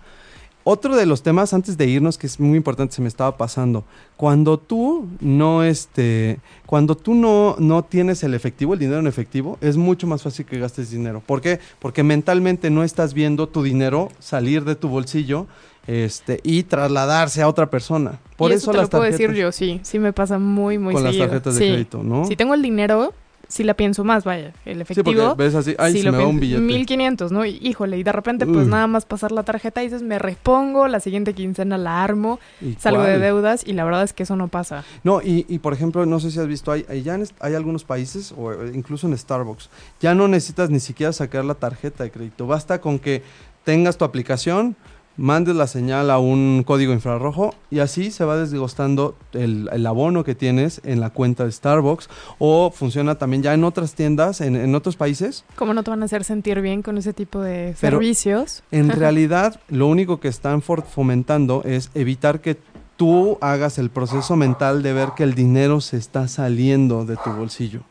[0.66, 3.84] Otro de los temas antes de irnos que es muy importante se me estaba pasando.
[4.16, 9.58] Cuando tú no este, cuando tú no no tienes el efectivo, el dinero en efectivo,
[9.60, 11.22] es mucho más fácil que gastes dinero.
[11.26, 11.60] ¿Por qué?
[11.80, 15.48] Porque mentalmente no estás viendo tu dinero salir de tu bolsillo
[15.86, 18.20] este y trasladarse a otra persona.
[18.38, 19.82] Por y eso, eso, te las lo puedo tarjetas decir yo, sí.
[19.84, 21.72] Sí me pasa muy, muy con las tarjetas de Sí.
[21.72, 22.24] crédito, ¿no?
[22.26, 23.14] Si tengo el dinero,
[23.48, 24.54] sí la pienso más, vaya.
[24.66, 25.36] El Sí, porque efectivo.
[25.36, 26.62] ves así, ay, sí se lo me va un billete.
[26.62, 27.46] 1500, ¿no?
[27.46, 30.88] Y, híjole, y de repente, pues nada más pasar la tarjeta y dices, me repongo,
[30.88, 34.36] la siguiente quincena la armo, ¿Y salgo de deudas y la verdad es que eso
[34.36, 34.84] no pasa.
[35.04, 37.54] No, y, y por ejemplo, no sé si has visto, hay, hay, ya en hay
[37.56, 39.70] algunos países, o eh, incluso en Starbucks,
[40.02, 42.48] ya no necesitas ni siquiera sacar la tarjeta de crédito.
[42.48, 43.22] Basta con que
[43.64, 44.76] tengas tu aplicación,
[45.18, 50.24] mandes la señal a un código infrarrojo y así se va desglosando el, el abono
[50.24, 52.10] que tienes en la cuenta de Starbucks.
[52.40, 55.46] O funciona también ya en otras tiendas, en, en otros países.
[55.56, 58.64] ¿Cómo no te van a hacer sentir bien con ese tipo de Pero- servicios?
[58.72, 62.58] En realidad, lo único que están fomentando es evitar que
[62.98, 67.32] tú hagas el proceso mental de ver que el dinero se está saliendo de tu
[67.32, 67.82] bolsillo.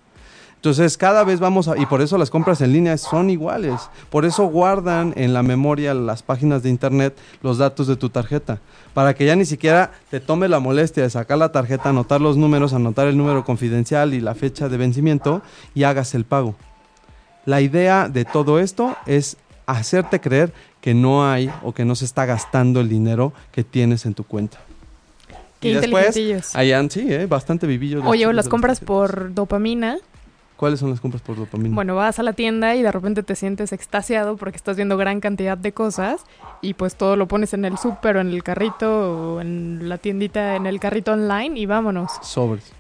[0.62, 1.76] Entonces, cada vez vamos a...
[1.76, 3.80] Y por eso las compras en línea son iguales.
[4.10, 8.60] Por eso guardan en la memoria las páginas de internet los datos de tu tarjeta.
[8.94, 12.36] Para que ya ni siquiera te tome la molestia de sacar la tarjeta, anotar los
[12.36, 15.42] números, anotar el número confidencial y la fecha de vencimiento
[15.74, 16.54] y hagas el pago.
[17.44, 22.04] La idea de todo esto es hacerte creer que no hay o que no se
[22.04, 24.60] está gastando el dinero que tienes en tu cuenta.
[25.58, 27.26] Qué y después, hayan, sí, ¿eh?
[27.26, 28.04] bastante vivillos.
[28.04, 29.98] los Oye, o las compras por dopamina.
[30.56, 31.74] ¿Cuáles son las compras por dopamina?
[31.74, 35.20] Bueno, vas a la tienda y de repente te sientes extasiado porque estás viendo gran
[35.20, 36.24] cantidad de cosas
[36.60, 39.98] y pues todo lo pones en el súper o en el carrito o en la
[39.98, 42.12] tiendita, en el carrito online y vámonos.
[42.22, 42.72] Sobres.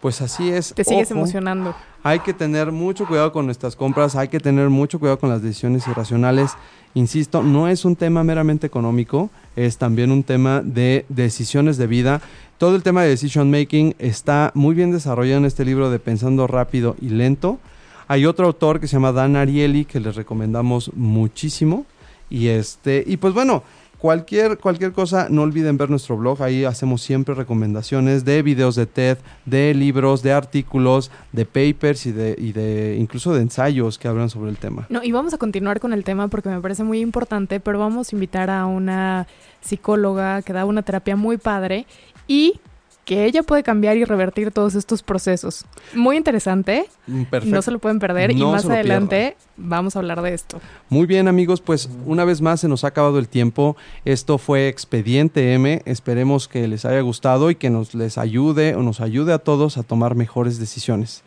[0.00, 0.72] Pues así es.
[0.74, 1.74] Te sigues Ojo, emocionando.
[2.02, 5.42] Hay que tener mucho cuidado con nuestras compras, hay que tener mucho cuidado con las
[5.42, 6.52] decisiones irracionales.
[6.94, 12.20] Insisto, no es un tema meramente económico, es también un tema de decisiones de vida.
[12.56, 16.46] Todo el tema de decision making está muy bien desarrollado en este libro de Pensando
[16.46, 17.58] rápido y lento.
[18.06, 21.84] Hay otro autor que se llama Dan Ariely que les recomendamos muchísimo.
[22.30, 23.62] Y este, y pues bueno,
[23.98, 26.42] cualquier, cualquier cosa, no olviden ver nuestro blog.
[26.42, 32.12] Ahí hacemos siempre recomendaciones de videos de TED, de libros, de artículos, de papers y
[32.12, 34.86] de, y de incluso de ensayos que hablan sobre el tema.
[34.88, 38.12] No, y vamos a continuar con el tema porque me parece muy importante, pero vamos
[38.12, 39.26] a invitar a una
[39.60, 41.86] psicóloga que da una terapia muy padre
[42.26, 42.60] y
[43.08, 45.64] que ella puede cambiar y revertir todos estos procesos.
[45.94, 46.84] Muy interesante.
[47.06, 47.56] Mm, Perfecto.
[47.56, 50.60] No se lo pueden perder y más adelante vamos a hablar de esto.
[50.90, 53.78] Muy bien amigos, pues una vez más se nos ha acabado el tiempo.
[54.04, 55.80] Esto fue Expediente M.
[55.86, 59.78] Esperemos que les haya gustado y que nos les ayude o nos ayude a todos
[59.78, 61.22] a tomar mejores decisiones.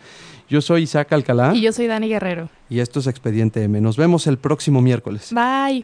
[0.48, 2.50] Yo soy Isaac Alcalá Y yo soy Dani Guerrero.
[2.70, 3.82] y esto es Expediente M.
[3.82, 5.34] Nos vemos el próximo miércoles.
[5.34, 5.84] Bye.